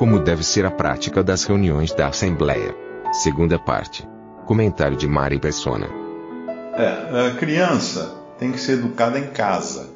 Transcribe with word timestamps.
Como 0.00 0.18
deve 0.18 0.42
ser 0.42 0.64
a 0.64 0.70
prática 0.70 1.22
das 1.22 1.44
reuniões 1.44 1.92
da 1.92 2.08
Assembleia. 2.08 2.74
Segunda 3.12 3.58
parte. 3.58 4.02
Comentário 4.46 4.96
de 4.96 5.06
Mari 5.06 5.38
Persona. 5.38 5.90
É, 6.74 7.26
a 7.28 7.34
criança 7.34 8.16
tem 8.38 8.50
que 8.50 8.58
ser 8.58 8.78
educada 8.78 9.18
em 9.18 9.26
casa. 9.26 9.90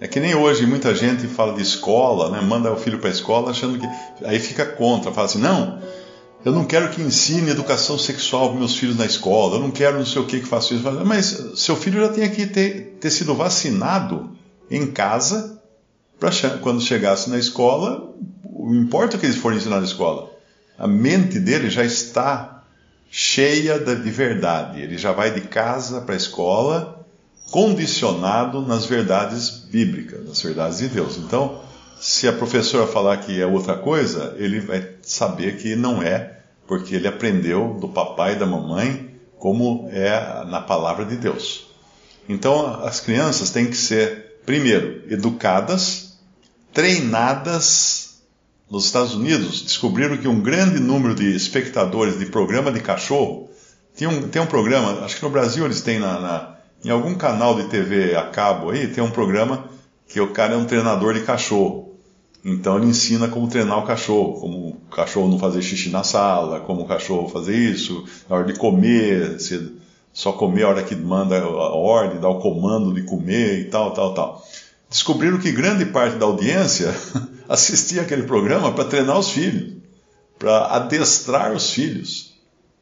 É 0.00 0.08
que 0.08 0.18
nem 0.18 0.34
hoje 0.34 0.64
muita 0.64 0.94
gente 0.94 1.26
fala 1.26 1.52
de 1.52 1.60
escola, 1.60 2.30
né? 2.30 2.40
Manda 2.40 2.72
o 2.72 2.76
filho 2.78 2.98
para 2.98 3.10
a 3.10 3.12
escola 3.12 3.50
achando 3.50 3.78
que. 3.78 3.86
Aí 4.24 4.40
fica 4.40 4.64
contra, 4.64 5.12
fala 5.12 5.26
assim: 5.26 5.40
não, 5.40 5.78
eu 6.42 6.50
não 6.50 6.64
quero 6.64 6.88
que 6.88 7.02
ensine 7.02 7.50
educação 7.50 7.98
sexual 7.98 8.48
para 8.48 8.58
meus 8.58 8.74
filhos 8.78 8.96
na 8.96 9.04
escola, 9.04 9.56
eu 9.56 9.60
não 9.60 9.70
quero 9.70 9.98
não 9.98 10.06
sei 10.06 10.22
o 10.22 10.26
que 10.26 10.40
que 10.40 10.46
faça 10.46 10.72
isso. 10.72 10.90
Mas 11.04 11.52
seu 11.56 11.76
filho 11.76 12.00
já 12.00 12.10
tinha 12.10 12.30
que 12.30 12.46
ter, 12.46 12.96
ter 12.98 13.10
sido 13.10 13.34
vacinado 13.34 14.38
em 14.70 14.86
casa 14.86 15.62
para 16.18 16.30
quando 16.62 16.80
chegasse 16.80 17.28
na 17.28 17.36
escola, 17.36 18.14
não 18.72 18.82
importa 18.82 19.16
o 19.16 19.20
que 19.20 19.26
eles 19.26 19.36
forem 19.36 19.58
ensinar 19.58 19.78
na 19.78 19.86
escola, 19.86 20.30
a 20.78 20.86
mente 20.86 21.38
dele 21.38 21.70
já 21.70 21.84
está 21.84 22.64
cheia 23.10 23.78
de 23.78 24.10
verdade. 24.10 24.80
Ele 24.80 24.98
já 24.98 25.12
vai 25.12 25.32
de 25.32 25.42
casa 25.42 26.00
para 26.00 26.14
a 26.14 26.16
escola 26.16 27.06
condicionado 27.50 28.62
nas 28.62 28.86
verdades 28.86 29.50
bíblicas, 29.50 30.26
nas 30.26 30.42
verdades 30.42 30.78
de 30.78 30.88
Deus. 30.88 31.16
Então, 31.18 31.60
se 32.00 32.26
a 32.26 32.32
professora 32.32 32.86
falar 32.86 33.18
que 33.18 33.40
é 33.40 33.46
outra 33.46 33.76
coisa, 33.76 34.34
ele 34.38 34.58
vai 34.58 34.88
saber 35.02 35.56
que 35.58 35.76
não 35.76 36.02
é, 36.02 36.38
porque 36.66 36.96
ele 36.96 37.06
aprendeu 37.06 37.76
do 37.80 37.88
papai 37.88 38.32
e 38.32 38.38
da 38.38 38.46
mamãe 38.46 39.14
como 39.38 39.88
é 39.92 40.44
na 40.46 40.60
palavra 40.60 41.04
de 41.04 41.16
Deus. 41.16 41.66
Então, 42.28 42.82
as 42.82 43.00
crianças 43.00 43.50
têm 43.50 43.66
que 43.66 43.76
ser, 43.76 44.40
primeiro, 44.44 45.02
educadas, 45.08 46.18
treinadas. 46.72 48.13
Nos 48.70 48.86
Estados 48.86 49.14
Unidos, 49.14 49.62
descobriram 49.62 50.16
que 50.16 50.26
um 50.26 50.40
grande 50.40 50.80
número 50.80 51.14
de 51.14 51.34
espectadores 51.36 52.18
de 52.18 52.26
programa 52.26 52.72
de 52.72 52.80
cachorro 52.80 53.50
tem 53.96 54.08
um, 54.08 54.28
tem 54.28 54.42
um 54.42 54.46
programa, 54.46 55.04
acho 55.04 55.16
que 55.16 55.22
no 55.22 55.30
Brasil 55.30 55.64
eles 55.64 55.82
têm 55.82 55.98
na, 55.98 56.18
na, 56.18 56.56
em 56.84 56.90
algum 56.90 57.14
canal 57.14 57.54
de 57.54 57.64
TV 57.64 58.16
a 58.16 58.24
cabo 58.24 58.70
aí, 58.70 58.88
tem 58.88 59.04
um 59.04 59.10
programa 59.10 59.66
que 60.08 60.20
o 60.20 60.32
cara 60.32 60.54
é 60.54 60.56
um 60.56 60.64
treinador 60.64 61.14
de 61.14 61.20
cachorro. 61.20 61.94
Então 62.44 62.76
ele 62.76 62.86
ensina 62.86 63.28
como 63.28 63.48
treinar 63.48 63.78
o 63.78 63.86
cachorro, 63.86 64.40
como 64.40 64.68
o 64.68 64.94
cachorro 64.94 65.28
não 65.28 65.38
fazer 65.38 65.62
xixi 65.62 65.90
na 65.90 66.02
sala, 66.02 66.60
como 66.60 66.82
o 66.82 66.86
cachorro 66.86 67.28
fazer 67.28 67.56
isso, 67.56 68.04
na 68.28 68.36
hora 68.36 68.46
de 68.46 68.58
comer, 68.58 69.40
se 69.40 69.72
só 70.12 70.32
comer 70.32 70.64
a 70.64 70.68
hora 70.68 70.82
que 70.82 70.94
manda 70.94 71.38
a 71.38 71.74
ordem, 71.74 72.20
dá 72.20 72.28
o 72.28 72.40
comando 72.40 72.92
de 72.92 73.02
comer 73.02 73.60
e 73.60 73.64
tal, 73.64 73.92
tal, 73.92 74.14
tal. 74.14 74.44
Descobriram 74.90 75.38
que 75.38 75.50
grande 75.50 75.86
parte 75.86 76.16
da 76.16 76.26
audiência 76.26 76.94
assistia 77.48 78.02
aquele 78.02 78.24
programa 78.24 78.72
para 78.72 78.84
treinar 78.84 79.18
os 79.18 79.30
filhos, 79.30 79.74
para 80.38 80.66
adestrar 80.66 81.52
os 81.52 81.70
filhos. 81.70 82.34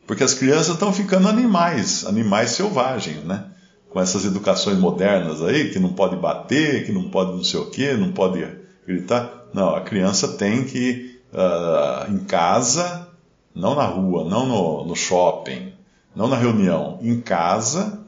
Porque 0.07 0.25
as 0.25 0.35
crianças 0.35 0.75
estão 0.75 0.93
ficando 0.93 1.29
animais, 1.29 2.05
animais 2.05 2.51
selvagens, 2.51 3.25
né? 3.25 3.47
Com 3.89 4.01
essas 4.01 4.25
educações 4.25 4.79
modernas 4.79 5.43
aí, 5.43 5.71
que 5.71 5.79
não 5.79 5.93
pode 5.93 6.17
bater, 6.17 6.85
que 6.85 6.93
não 6.93 7.09
pode 7.09 7.33
não 7.33 7.45
sei 7.45 7.61
o 7.61 7.71
quê, 7.71 7.95
não 7.95 8.13
pode 8.13 8.47
gritar. 8.87 9.45
Não, 9.53 9.75
a 9.75 9.83
criança 9.83 10.29
tem 10.29 10.65
que, 10.65 11.21
uh, 11.33 12.11
em 12.11 12.19
casa, 12.19 13.09
não 13.55 13.75
na 13.75 13.85
rua, 13.85 14.25
não 14.25 14.47
no, 14.47 14.87
no 14.87 14.97
shopping, 14.97 15.73
não 16.17 16.27
na 16.27 16.37
reunião, 16.37 16.99
em 17.03 17.21
casa, 17.21 18.01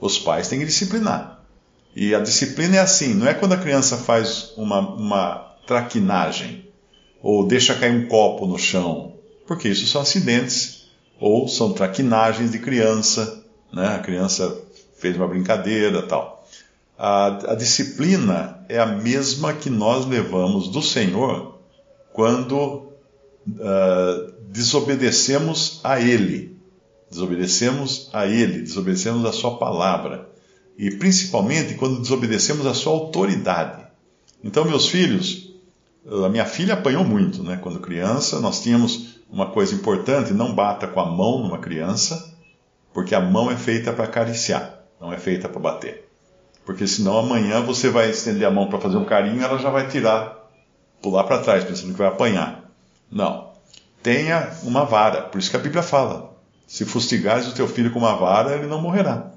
os 0.00 0.18
pais 0.18 0.48
têm 0.48 0.60
que 0.60 0.66
disciplinar. 0.66 1.40
E 1.94 2.14
a 2.14 2.20
disciplina 2.20 2.76
é 2.76 2.80
assim, 2.80 3.14
não 3.14 3.26
é 3.26 3.34
quando 3.34 3.52
a 3.52 3.58
criança 3.58 3.96
faz 3.96 4.52
uma, 4.56 4.80
uma 4.80 5.45
traquinagem 5.66 6.66
ou 7.22 7.46
deixa 7.46 7.74
cair 7.74 7.92
um 7.92 8.06
copo 8.06 8.46
no 8.46 8.58
chão, 8.58 9.14
porque 9.46 9.68
isso 9.68 9.86
são 9.86 10.02
acidentes 10.02 10.86
ou 11.18 11.48
são 11.48 11.72
traquinagens 11.72 12.52
de 12.52 12.58
criança, 12.58 13.44
né? 13.72 13.96
A 13.96 13.98
criança 13.98 14.56
fez 14.98 15.16
uma 15.16 15.26
brincadeira, 15.26 16.02
tal. 16.02 16.46
A, 16.98 17.52
a 17.52 17.54
disciplina 17.54 18.64
é 18.68 18.78
a 18.78 18.86
mesma 18.86 19.52
que 19.52 19.68
nós 19.68 20.06
levamos 20.06 20.68
do 20.68 20.80
Senhor 20.80 21.58
quando 22.12 22.56
uh, 23.46 24.32
desobedecemos 24.48 25.80
a 25.84 26.00
Ele. 26.00 26.56
Desobedecemos 27.10 28.08
a 28.12 28.26
Ele, 28.26 28.62
desobedecemos 28.62 29.24
a 29.26 29.32
Sua 29.32 29.58
palavra. 29.58 30.28
E 30.78 30.90
principalmente 30.90 31.74
quando 31.74 32.00
desobedecemos 32.00 32.66
a 32.66 32.74
Sua 32.74 32.92
autoridade. 32.92 33.84
Então, 34.42 34.64
meus 34.64 34.88
filhos, 34.88 35.45
a 36.24 36.28
minha 36.28 36.44
filha 36.44 36.74
apanhou 36.74 37.04
muito, 37.04 37.42
né? 37.42 37.58
Quando 37.60 37.80
criança, 37.80 38.40
nós 38.40 38.62
tínhamos 38.62 39.18
uma 39.30 39.46
coisa 39.46 39.74
importante: 39.74 40.32
não 40.32 40.54
bata 40.54 40.86
com 40.86 41.00
a 41.00 41.06
mão 41.06 41.42
numa 41.42 41.58
criança, 41.58 42.32
porque 42.94 43.14
a 43.14 43.20
mão 43.20 43.50
é 43.50 43.56
feita 43.56 43.92
para 43.92 44.04
acariciar, 44.04 44.80
não 45.00 45.12
é 45.12 45.18
feita 45.18 45.48
para 45.48 45.60
bater. 45.60 46.08
Porque 46.64 46.86
senão 46.86 47.18
amanhã 47.18 47.60
você 47.60 47.88
vai 47.88 48.10
estender 48.10 48.46
a 48.46 48.50
mão 48.50 48.68
para 48.68 48.80
fazer 48.80 48.96
um 48.96 49.04
carinho, 49.04 49.42
ela 49.42 49.58
já 49.58 49.70
vai 49.70 49.88
tirar, 49.88 50.48
pular 51.00 51.24
para 51.24 51.38
trás, 51.38 51.64
pensando 51.64 51.92
que 51.92 51.98
vai 51.98 52.08
apanhar. 52.08 52.70
Não. 53.10 53.52
Tenha 54.02 54.50
uma 54.62 54.84
vara. 54.84 55.22
Por 55.22 55.38
isso 55.38 55.50
que 55.50 55.56
a 55.56 55.60
Bíblia 55.60 55.82
fala: 55.82 56.36
se 56.66 56.84
fustigares 56.84 57.46
o 57.48 57.54
teu 57.54 57.66
filho 57.66 57.92
com 57.92 57.98
uma 57.98 58.16
vara, 58.16 58.54
ele 58.54 58.66
não 58.66 58.80
morrerá. 58.80 59.30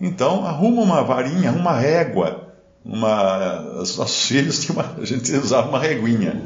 Então, 0.00 0.46
arruma 0.46 0.82
uma 0.82 1.02
varinha, 1.02 1.50
uma 1.52 1.72
régua. 1.72 2.47
Uma... 2.88 3.80
Os 3.80 3.96
nossos 3.96 4.26
filhos 4.26 4.58
tinham 4.58 4.80
uma... 4.80 4.96
a 4.98 5.04
gente 5.04 5.30
usava 5.36 5.68
uma 5.68 5.78
reguinha, 5.78 6.42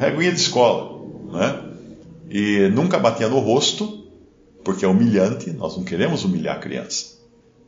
reguinha 0.00 0.32
de 0.32 0.40
escola, 0.40 1.00
né? 1.30 1.64
E 2.30 2.68
nunca 2.70 2.98
batia 2.98 3.28
no 3.28 3.38
rosto, 3.38 4.06
porque 4.64 4.86
é 4.86 4.88
humilhante, 4.88 5.50
nós 5.50 5.76
não 5.76 5.84
queremos 5.84 6.24
humilhar 6.24 6.56
a 6.56 6.60
criança. 6.60 7.20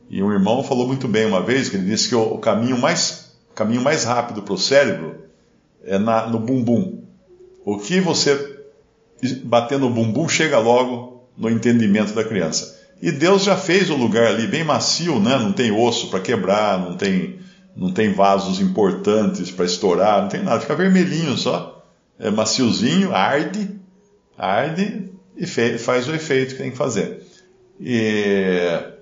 E 0.09 0.21
um 0.23 0.31
irmão 0.31 0.63
falou 0.63 0.87
muito 0.87 1.07
bem 1.07 1.25
uma 1.25 1.41
vez, 1.41 1.69
que 1.69 1.77
ele 1.77 1.85
disse 1.85 2.09
que 2.09 2.15
o, 2.15 2.37
caminho 2.39 2.77
mais, 2.77 3.31
caminho 3.53 3.81
mais 3.81 4.03
rápido 4.03 4.41
para 4.41 4.53
o 4.53 4.57
cérebro 4.57 5.15
é 5.83 5.99
na, 5.99 6.27
no 6.27 6.39
bumbum. 6.39 7.03
O 7.63 7.77
que 7.77 7.99
você 7.99 8.55
bater 9.43 9.79
no 9.79 9.89
bumbum 9.89 10.27
chega 10.27 10.59
logo 10.59 11.27
no 11.37 11.49
entendimento 11.49 12.13
da 12.13 12.23
criança. 12.23 12.79
E 13.01 13.11
Deus 13.11 13.43
já 13.43 13.57
fez 13.57 13.89
o 13.89 13.95
lugar 13.95 14.27
ali 14.27 14.47
bem 14.47 14.63
macio, 14.63 15.19
né? 15.19 15.37
não 15.37 15.51
tem 15.51 15.71
osso 15.71 16.09
para 16.09 16.19
quebrar, 16.19 16.79
não 16.79 16.95
tem, 16.95 17.39
não 17.75 17.91
tem 17.91 18.13
vasos 18.13 18.61
importantes 18.61 19.51
para 19.51 19.65
estourar, 19.65 20.21
não 20.21 20.29
tem 20.29 20.43
nada, 20.43 20.61
fica 20.61 20.75
vermelhinho 20.75 21.37
só. 21.37 21.83
É 22.17 22.31
maciozinho, 22.31 23.13
arde, 23.13 23.69
arde 24.37 25.11
e 25.35 25.45
faz 25.45 26.07
o 26.07 26.15
efeito 26.15 26.55
que 26.55 26.61
tem 26.61 26.71
que 26.71 26.77
fazer. 26.77 27.21
E 27.79 28.95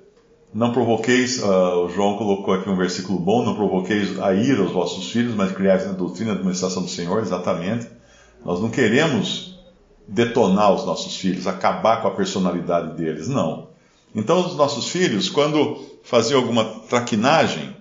não 0.53 0.71
provoqueis, 0.71 1.41
uh, 1.41 1.85
o 1.85 1.89
João 1.89 2.17
colocou 2.17 2.53
aqui 2.53 2.69
um 2.69 2.75
versículo 2.75 3.19
bom, 3.19 3.43
não 3.43 3.55
provoqueis 3.55 4.19
a 4.19 4.33
ira 4.33 4.61
aos 4.61 4.71
vossos 4.71 5.11
filhos, 5.11 5.35
mas 5.35 5.51
criais 5.51 5.85
na 5.85 5.93
doutrina 5.93 6.31
da 6.31 6.37
administração 6.37 6.81
do 6.81 6.89
Senhor, 6.89 7.21
exatamente. 7.21 7.87
Nós 8.43 8.59
não 8.59 8.69
queremos 8.69 9.59
detonar 10.07 10.73
os 10.73 10.85
nossos 10.85 11.15
filhos, 11.15 11.47
acabar 11.47 12.01
com 12.01 12.07
a 12.07 12.11
personalidade 12.11 12.95
deles, 12.97 13.27
não. 13.27 13.69
Então, 14.15 14.45
os 14.45 14.55
nossos 14.55 14.89
filhos, 14.89 15.29
quando 15.29 15.79
faziam 16.03 16.39
alguma 16.39 16.65
traquinagem, 16.87 17.75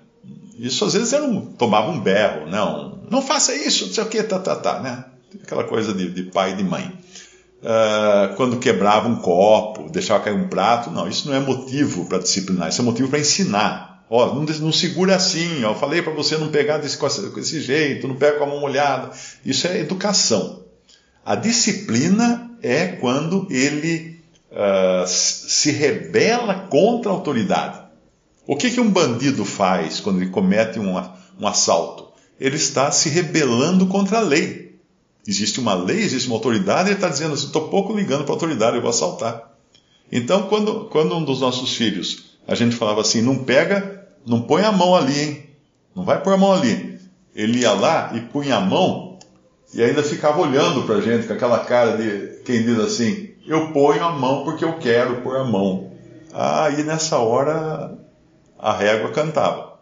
isso 0.67 0.85
às 0.85 0.95
vezes 0.95 1.13
era 1.13 1.25
um, 1.25 1.41
tomava 1.41 1.91
um 1.91 2.01
berro, 2.01 2.49
não, 2.49 3.01
não 3.11 3.23
faça 3.23 3.55
isso, 3.55 3.87
não 3.87 3.95
sei 3.95 4.05
o 4.05 4.09
que, 4.09 4.23
tá, 4.23 4.39
tá, 4.39 4.57
tá, 4.57 4.81
né? 4.81 5.05
Aquela 5.43 5.65
coisa 5.65 5.93
de, 5.93 6.11
de 6.11 6.25
pai 6.25 6.53
e 6.53 6.57
de 6.57 6.65
mãe 6.65 6.93
uh, 7.63 8.35
quando 8.37 8.59
quebrava 8.59 9.09
um 9.09 9.17
copo, 9.17 9.91
deixava 9.91 10.25
cair 10.25 10.37
um 10.37 10.49
prato. 10.49 10.91
Não, 10.91 11.09
isso 11.09 11.29
não 11.29 11.37
é 11.37 11.41
motivo 11.41 12.05
para 12.07 12.19
disciplinar, 12.19 12.69
isso 12.69 12.81
é 12.81 12.85
motivo 12.85 13.09
para 13.09 13.21
ensinar. 13.21 14.05
Ó, 14.11 14.35
não, 14.35 14.43
não 14.43 14.73
segura 14.73 15.17
assim, 15.17 15.65
ó, 15.65 15.75
falei 15.75 16.03
para 16.03 16.13
você 16.13 16.37
não 16.37 16.49
pegar 16.49 16.79
desse, 16.79 16.99
com 16.99 17.07
esse 17.07 17.61
jeito, 17.61 18.07
não 18.07 18.17
pega 18.17 18.39
com 18.39 18.45
a 18.45 18.49
mão 18.49 18.61
molhada. 18.61 19.11
Isso 19.45 19.67
é 19.67 19.79
educação. 19.79 20.61
A 21.25 21.35
disciplina 21.35 22.51
é 22.63 22.89
quando 22.89 23.47
ele 23.51 24.21
uh, 24.51 25.07
se 25.07 25.71
rebela 25.71 26.67
contra 26.69 27.11
a 27.11 27.15
autoridade. 27.15 27.82
O 28.47 28.57
que, 28.57 28.71
que 28.71 28.81
um 28.81 28.91
bandido 28.91 29.45
faz 29.45 30.01
quando 30.01 30.21
ele 30.21 30.31
comete 30.31 30.79
um, 30.79 30.95
um 31.41 31.47
assalto? 31.47 32.13
ele 32.43 32.57
está 32.57 32.91
se 32.91 33.09
rebelando 33.09 33.87
contra 33.87 34.19
a 34.19 34.21
lei. 34.21 34.75
Existe 35.25 35.61
uma 35.61 35.75
lei, 35.75 35.99
existe 35.99 36.27
uma 36.27 36.35
autoridade, 36.35 36.89
ele 36.89 36.97
está 36.97 37.09
dizendo 37.09 37.35
assim: 37.35 37.47
estou 37.47 37.69
pouco 37.69 37.95
ligando 37.95 38.25
para 38.25 38.33
a 38.33 38.35
autoridade, 38.35 38.75
eu 38.75 38.83
vou 38.83 38.91
assaltar. 38.91 39.53
Então, 40.11 40.49
quando, 40.49 40.87
quando 40.87 41.15
um 41.15 41.25
dos 41.25 41.41
nossos 41.41 41.73
filhos, 41.75 42.37
a 42.47 42.57
gente 42.57 42.75
falava 42.75 43.01
assim: 43.01 43.23
não 43.23 43.45
pega, 43.45 44.09
não 44.27 44.43
põe 44.43 44.63
a 44.65 44.73
mão 44.73 44.97
ali, 44.97 45.21
hein? 45.21 45.47
Não 45.95 46.05
vai 46.05 46.21
pôr 46.21 46.35
a 46.35 46.37
mão 46.37 46.53
ali. 46.53 46.99
Ele 47.33 47.61
ia 47.61 47.73
lá 47.73 48.11
e 48.13 48.21
punha 48.21 48.57
a 48.57 48.61
mão 48.61 49.19
e 49.73 49.81
ainda 49.81 50.03
ficava 50.03 50.41
olhando 50.41 50.83
para 50.83 50.97
a 50.97 51.01
gente 51.01 51.29
com 51.29 51.33
aquela 51.33 51.61
cara 51.61 51.97
de 51.97 52.43
quem 52.43 52.65
diz 52.65 52.81
assim: 52.81 53.31
eu 53.47 53.69
ponho 53.69 54.05
a 54.05 54.11
mão 54.11 54.43
porque 54.43 54.65
eu 54.65 54.79
quero 54.79 55.23
pôr 55.23 55.37
a 55.37 55.45
mão. 55.45 55.93
Aí 56.33 56.83
nessa 56.83 57.19
hora 57.19 57.97
a 58.63 58.73
régua 58.73 59.11
cantava. 59.11 59.81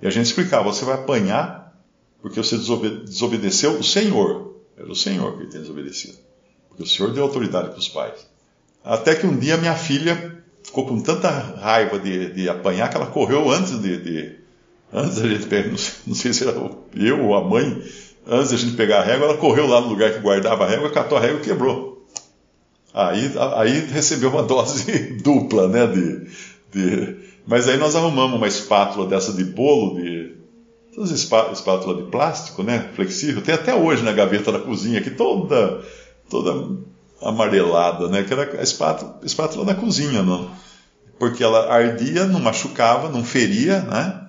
E 0.00 0.06
a 0.06 0.10
gente 0.10 0.26
explicava: 0.26 0.72
você 0.72 0.84
vai 0.84 0.94
apanhar 0.94 1.76
porque 2.22 2.40
você 2.40 2.56
desobedeceu 2.56 3.72
o 3.72 3.84
Senhor. 3.84 4.54
Era 4.76 4.90
o 4.90 4.94
Senhor 4.94 5.36
que 5.36 5.42
ele 5.42 5.50
tinha 5.50 5.62
desobedecido. 5.62 6.16
Porque 6.68 6.84
o 6.84 6.86
Senhor 6.86 7.12
deu 7.12 7.24
autoridade 7.24 7.70
para 7.70 7.78
os 7.78 7.88
pais. 7.88 8.26
Até 8.84 9.14
que 9.14 9.26
um 9.26 9.36
dia 9.36 9.56
minha 9.56 9.74
filha 9.74 10.42
ficou 10.62 10.86
com 10.86 11.00
tanta 11.00 11.28
raiva 11.28 11.98
de, 11.98 12.32
de 12.32 12.48
apanhar 12.48 12.88
que 12.88 12.96
ela 12.96 13.06
correu 13.06 13.50
antes 13.50 13.80
de, 13.80 13.98
de 13.98 14.36
antes 14.92 15.16
da 15.16 15.28
gente 15.28 15.46
pegar, 15.46 15.70
não 16.06 16.14
sei 16.14 16.32
se 16.32 16.46
era 16.46 16.56
eu 16.94 17.24
ou 17.24 17.34
a 17.34 17.44
mãe, 17.46 17.82
antes 18.26 18.50
da 18.50 18.56
gente 18.56 18.76
pegar 18.76 19.00
a 19.00 19.04
régua, 19.04 19.26
ela 19.26 19.36
correu 19.36 19.66
lá 19.66 19.80
no 19.80 19.88
lugar 19.88 20.12
que 20.12 20.20
guardava 20.20 20.64
a 20.64 20.68
régua, 20.68 20.90
catou 20.90 21.18
a 21.18 21.20
régua 21.20 21.40
e 21.40 21.44
quebrou. 21.44 22.06
Aí, 22.92 23.32
aí 23.56 23.80
recebeu 23.86 24.30
uma 24.30 24.42
dose 24.44 25.20
dupla, 25.22 25.68
né? 25.68 25.86
De, 25.86 26.26
de, 26.72 27.29
mas 27.50 27.68
aí 27.68 27.76
nós 27.76 27.96
arrumamos 27.96 28.38
uma 28.38 28.48
espátula 28.48 29.06
dessa 29.06 29.32
de 29.32 29.44
bolo, 29.44 30.00
de 30.00 30.34
espátula 31.12 32.02
de 32.02 32.08
plástico, 32.10 32.62
né? 32.62 32.88
Flexível. 32.94 33.42
Tem 33.42 33.54
até 33.54 33.74
hoje 33.74 34.02
na 34.02 34.12
gaveta 34.12 34.52
da 34.52 34.60
cozinha 34.60 35.00
aqui 35.00 35.10
toda 35.10 35.84
toda 36.28 36.78
amarelada, 37.20 38.08
né? 38.08 38.22
Que 38.22 38.32
era 38.32 38.60
a 38.60 38.62
espátula, 38.62 39.18
espátula 39.24 39.64
da 39.64 39.74
cozinha, 39.74 40.22
não? 40.22 40.48
porque 41.20 41.44
ela 41.44 41.70
ardia, 41.70 42.24
não 42.24 42.40
machucava, 42.40 43.10
não 43.10 43.22
feria, 43.22 43.82
né? 43.82 44.22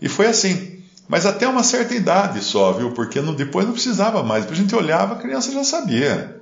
E 0.00 0.08
foi 0.08 0.26
assim. 0.26 0.82
Mas 1.06 1.26
até 1.26 1.46
uma 1.46 1.62
certa 1.62 1.94
idade 1.94 2.40
só, 2.42 2.72
viu? 2.72 2.92
Porque 2.92 3.20
depois 3.20 3.66
não 3.66 3.74
precisava 3.74 4.22
mais. 4.22 4.50
A 4.50 4.54
gente 4.54 4.74
olhava, 4.74 5.12
a 5.12 5.18
criança 5.18 5.52
já 5.52 5.62
sabia, 5.62 6.40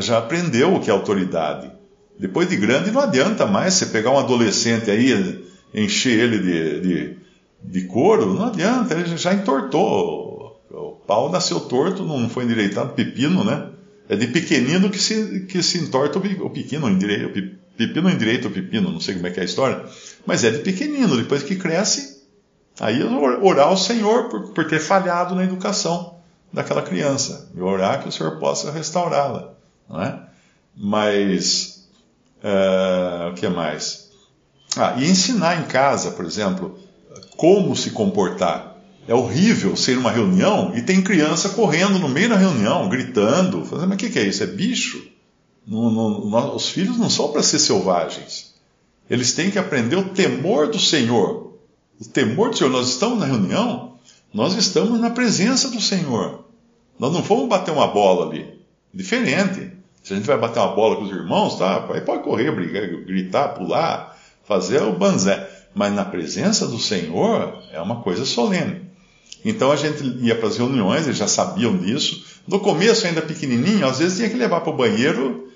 já 0.00 0.18
aprendeu 0.18 0.72
o 0.72 0.80
que 0.80 0.88
é 0.88 0.92
autoridade. 0.92 1.68
Depois 2.18 2.48
de 2.48 2.56
grande 2.56 2.90
não 2.90 3.00
adianta 3.00 3.46
mais 3.46 3.74
você 3.74 3.86
pegar 3.86 4.10
um 4.10 4.18
adolescente 4.18 4.90
aí, 4.90 5.44
encher 5.72 6.18
ele 6.18 6.38
de, 6.38 6.80
de, 6.80 7.16
de 7.62 7.86
couro, 7.86 8.34
não 8.34 8.46
adianta, 8.46 8.94
ele 8.94 9.16
já 9.16 9.32
entortou. 9.32 10.60
O 10.70 10.92
pau 11.06 11.30
nasceu 11.30 11.60
torto, 11.60 12.04
não 12.04 12.28
foi 12.28 12.44
endireitado, 12.44 12.92
pepino, 12.92 13.44
né? 13.44 13.68
É 14.08 14.16
de 14.16 14.26
pequenino 14.26 14.90
que 14.90 14.98
se, 14.98 15.46
que 15.48 15.62
se 15.62 15.78
entorta 15.78 16.18
o 16.18 16.20
pequeno, 16.20 16.46
o 16.46 16.50
pepino 16.50 16.88
endireita 18.10 18.48
o 18.48 18.50
pepino, 18.50 18.90
não 18.90 19.00
sei 19.00 19.14
como 19.14 19.26
é 19.26 19.30
que 19.30 19.38
é 19.38 19.42
a 19.42 19.46
história, 19.46 19.84
mas 20.26 20.44
é 20.44 20.50
de 20.50 20.58
pequenino, 20.58 21.16
depois 21.16 21.42
que 21.42 21.56
cresce, 21.56 22.22
aí 22.80 23.02
orar 23.02 23.68
ao 23.68 23.76
Senhor 23.76 24.28
por, 24.28 24.52
por 24.52 24.66
ter 24.66 24.80
falhado 24.80 25.34
na 25.34 25.44
educação 25.44 26.16
daquela 26.52 26.82
criança, 26.82 27.50
e 27.54 27.60
orar 27.60 28.02
que 28.02 28.08
o 28.08 28.12
Senhor 28.12 28.38
possa 28.38 28.72
restaurá-la, 28.72 29.52
não 29.88 30.02
é? 30.02 30.20
Mas, 30.74 31.77
uh, 32.42 33.30
o 33.30 33.34
que 33.34 33.48
mais? 33.48 34.08
Ah, 34.76 34.96
e 34.98 35.08
ensinar 35.08 35.60
em 35.60 35.64
casa, 35.64 36.10
por 36.12 36.24
exemplo, 36.24 36.78
como 37.36 37.74
se 37.74 37.90
comportar. 37.90 38.76
É 39.06 39.14
horrível 39.14 39.74
ser 39.74 39.96
uma 39.96 40.10
reunião 40.10 40.72
e 40.76 40.82
tem 40.82 41.00
criança 41.00 41.48
correndo 41.50 41.98
no 41.98 42.08
meio 42.08 42.28
da 42.28 42.36
reunião, 42.36 42.88
gritando, 42.88 43.64
fazendo, 43.64 43.88
mas 43.88 43.96
o 43.96 43.98
que, 43.98 44.10
que 44.10 44.18
é 44.18 44.24
isso? 44.24 44.42
É 44.42 44.46
bicho? 44.46 45.02
Os 46.54 46.68
filhos 46.68 46.98
não 46.98 47.08
são 47.08 47.32
para 47.32 47.42
ser 47.42 47.58
selvagens. 47.58 48.54
Eles 49.08 49.32
têm 49.32 49.50
que 49.50 49.58
aprender 49.58 49.96
o 49.96 50.10
temor 50.10 50.68
do 50.68 50.78
Senhor. 50.78 51.54
O 51.98 52.04
temor 52.04 52.50
do 52.50 52.58
Senhor. 52.58 52.70
Nós 52.70 52.88
estamos 52.88 53.18
na 53.18 53.26
reunião, 53.26 53.94
nós 54.32 54.54
estamos 54.54 55.00
na 55.00 55.10
presença 55.10 55.70
do 55.70 55.80
Senhor. 55.80 56.44
Nós 56.98 57.12
não 57.12 57.22
fomos 57.22 57.48
bater 57.48 57.70
uma 57.70 57.86
bola 57.86 58.26
ali. 58.26 58.60
Diferente. 58.92 59.72
Se 60.08 60.14
a 60.14 60.16
gente 60.16 60.24
vai 60.24 60.38
bater 60.38 60.58
uma 60.58 60.74
bola 60.74 60.96
com 60.96 61.02
os 61.02 61.10
irmãos, 61.10 61.58
tá? 61.58 61.86
Aí 61.92 62.00
pode 62.00 62.22
correr, 62.22 62.50
brigar, 62.50 62.88
gritar, 63.04 63.48
pular, 63.48 64.18
fazer 64.42 64.82
o 64.82 64.94
banzé. 64.94 65.46
Mas 65.74 65.92
na 65.92 66.02
presença 66.02 66.66
do 66.66 66.78
Senhor 66.78 67.62
é 67.70 67.78
uma 67.78 67.96
coisa 67.96 68.24
solene. 68.24 68.88
Então 69.44 69.70
a 69.70 69.76
gente 69.76 70.02
ia 70.22 70.34
para 70.34 70.48
as 70.48 70.56
reuniões, 70.56 71.04
eles 71.04 71.18
já 71.18 71.28
sabiam 71.28 71.76
disso. 71.76 72.24
No 72.46 72.58
começo, 72.58 73.06
ainda 73.06 73.20
pequenininho, 73.20 73.86
às 73.86 73.98
vezes 73.98 74.16
tinha 74.16 74.30
que 74.30 74.36
levar 74.36 74.62
para 74.62 74.72
o 74.72 74.76
banheiro 74.78 75.52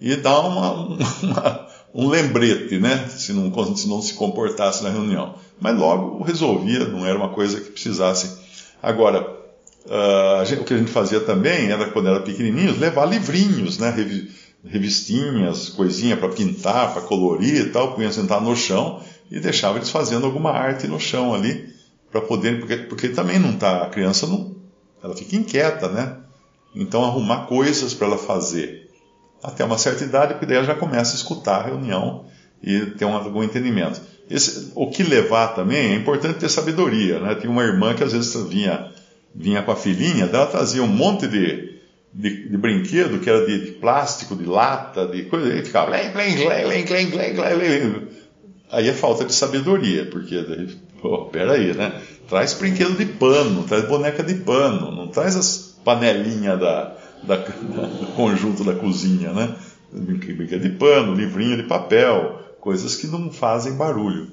e 0.00 0.16
dar 0.16 0.40
uma, 0.40 0.96
uma, 1.22 1.68
um 1.94 2.08
lembrete, 2.08 2.78
né? 2.78 3.06
Se 3.06 3.34
não, 3.34 3.76
se 3.76 3.86
não 3.86 4.00
se 4.00 4.14
comportasse 4.14 4.82
na 4.82 4.88
reunião. 4.88 5.34
Mas 5.60 5.78
logo 5.78 6.24
resolvia, 6.24 6.86
não 6.86 7.04
era 7.04 7.18
uma 7.18 7.28
coisa 7.28 7.60
que 7.60 7.72
precisasse. 7.72 8.38
Agora, 8.82 9.39
uh, 9.86 10.44
gente, 10.44 10.60
o 10.60 10.64
que 10.64 10.74
a 10.74 10.78
gente 10.78 10.90
fazia 10.90 11.20
também 11.20 11.70
era, 11.70 11.90
quando 11.90 12.08
era 12.08 12.20
pequenininhos, 12.20 12.78
levar 12.78 13.06
livrinhos, 13.06 13.78
né? 13.78 13.94
Revistinhas, 14.64 15.70
coisinha 15.70 16.16
para 16.16 16.28
pintar, 16.28 16.92
para 16.92 17.02
colorir 17.02 17.66
e 17.66 17.70
tal, 17.70 17.94
punha 17.94 18.12
sentar 18.12 18.40
no 18.40 18.54
chão 18.54 19.02
e 19.30 19.40
deixava 19.40 19.78
eles 19.78 19.90
fazendo 19.90 20.26
alguma 20.26 20.50
arte 20.50 20.86
no 20.86 21.00
chão 21.00 21.32
ali 21.32 21.70
para 22.10 22.20
poder, 22.20 22.58
porque, 22.58 22.76
porque 22.76 23.08
também 23.08 23.38
não 23.38 23.56
tá, 23.56 23.84
a 23.84 23.88
criança 23.88 24.26
não, 24.26 24.54
ela 25.02 25.16
fica 25.16 25.36
inquieta, 25.36 25.88
né? 25.88 26.16
Então 26.74 27.04
arrumar 27.04 27.46
coisas 27.46 27.94
para 27.94 28.08
ela 28.08 28.18
fazer 28.18 28.90
até 29.42 29.64
uma 29.64 29.78
certa 29.78 30.04
idade, 30.04 30.34
porque 30.34 30.46
daí 30.46 30.56
ela 30.56 30.66
já 30.66 30.74
começa 30.74 31.12
a 31.12 31.16
escutar 31.16 31.60
a 31.60 31.64
reunião 31.64 32.26
e 32.62 32.86
ter 32.86 33.04
um, 33.04 33.14
algum 33.14 33.42
entendimento. 33.42 34.00
Esse, 34.28 34.70
o 34.74 34.88
que 34.90 35.02
levar 35.02 35.48
também 35.48 35.92
é 35.92 35.94
importante 35.94 36.38
ter 36.38 36.48
sabedoria, 36.48 37.18
né? 37.18 37.34
Tinha 37.34 37.50
uma 37.50 37.64
irmã 37.64 37.94
que 37.94 38.04
às 38.04 38.12
vezes 38.12 38.34
vinha, 38.48 38.89
vinha 39.34 39.62
com 39.62 39.72
a 39.72 39.76
filhinha, 39.76 40.24
ela 40.24 40.46
trazia 40.46 40.82
um 40.82 40.88
monte 40.88 41.26
de, 41.26 41.80
de, 42.12 42.48
de 42.48 42.56
brinquedo 42.56 43.20
que 43.20 43.30
era 43.30 43.46
de, 43.46 43.66
de, 43.66 43.70
plástico, 43.72 44.34
de 44.34 44.44
lata, 44.44 45.06
de 45.06 45.24
coisa, 45.24 45.54
e 45.54 45.64
ficava 45.64 45.90
lém, 45.90 46.12
lém, 46.14 46.36
lém, 46.48 46.66
lém, 46.66 47.10
lém, 47.10 47.56
lém. 47.56 48.08
Aí 48.70 48.88
é 48.88 48.92
falta 48.92 49.24
de 49.24 49.34
sabedoria, 49.34 50.06
porque 50.06 50.42
daí 50.42 50.68
Pô, 51.00 51.24
peraí, 51.26 51.74
né? 51.74 52.00
Traz 52.28 52.54
brinquedo 52.54 52.96
de 52.96 53.06
pano, 53.06 53.64
traz 53.64 53.86
boneca 53.88 54.22
de 54.22 54.34
pano, 54.34 54.92
não 54.92 55.08
traz 55.08 55.34
as 55.34 55.74
panelinhas 55.82 56.60
da, 56.60 56.96
da, 57.22 57.36
da, 57.36 57.86
do 57.86 58.06
conjunto 58.14 58.62
da 58.62 58.74
cozinha, 58.74 59.32
né? 59.32 59.54
Brinquedo 59.92 60.60
de 60.60 60.68
pano, 60.70 61.14
livrinho 61.14 61.56
de 61.56 61.62
papel, 61.64 62.38
coisas 62.60 62.96
que 62.96 63.06
não 63.06 63.32
fazem 63.32 63.74
barulho. 63.74 64.30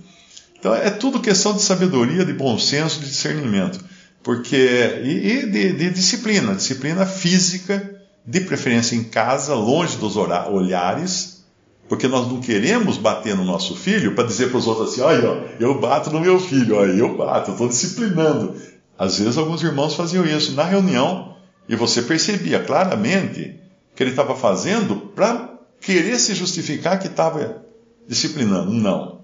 Então 0.60 0.76
é 0.76 0.90
tudo 0.90 1.22
questão 1.22 1.54
de 1.54 1.62
sabedoria, 1.62 2.26
de 2.26 2.34
bom 2.34 2.60
senso, 2.60 3.00
de 3.00 3.08
discernimento. 3.08 3.80
Porque, 4.28 4.58
e, 5.06 5.30
e 5.30 5.46
de, 5.46 5.72
de, 5.72 5.90
disciplina, 5.90 6.54
disciplina 6.54 7.06
física, 7.06 7.98
de 8.26 8.42
preferência 8.42 8.94
em 8.94 9.06
casa, 9.06 9.56
longe 9.56 9.96
dos 9.96 10.18
olhares, 10.18 11.46
porque 11.88 12.10
nós 12.10 12.28
não 12.28 12.42
queremos 12.42 12.98
bater 12.98 13.38
no 13.38 13.46
nosso 13.46 13.74
filho 13.74 14.16
para 14.16 14.26
dizer 14.26 14.50
para 14.50 14.58
os 14.58 14.68
outros 14.68 14.92
assim: 14.92 15.00
olha, 15.00 15.56
eu 15.62 15.80
bato 15.80 16.12
no 16.12 16.20
meu 16.20 16.42
filho, 16.42 16.76
olha, 16.76 16.92
eu 16.92 17.16
bato, 17.16 17.52
eu 17.52 17.54
estou 17.54 17.70
disciplinando. 17.70 18.54
Às 19.00 19.18
vezes 19.18 19.38
alguns 19.38 19.64
irmãos 19.64 19.96
faziam 19.96 20.26
isso 20.26 20.52
na 20.52 20.66
reunião 20.66 21.38
e 21.70 21.78
você 21.78 22.02
percebia 22.02 22.60
claramente 22.60 23.58
que 23.96 24.04
ele 24.04 24.10
estava 24.10 24.36
fazendo 24.36 24.98
para 25.16 25.58
querer 25.80 26.20
se 26.20 26.36
justificar 26.36 27.00
que 27.00 27.08
estava 27.08 27.64
disciplinando. 28.06 28.74
Não. 28.74 29.22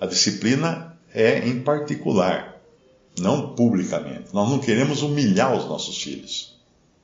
A 0.00 0.06
disciplina 0.06 0.98
é 1.14 1.46
em 1.46 1.60
particular, 1.60 2.59
não 3.18 3.54
publicamente. 3.54 4.32
Nós 4.32 4.48
não 4.48 4.58
queremos 4.58 5.02
humilhar 5.02 5.54
os 5.54 5.66
nossos 5.66 6.02
filhos. 6.02 6.56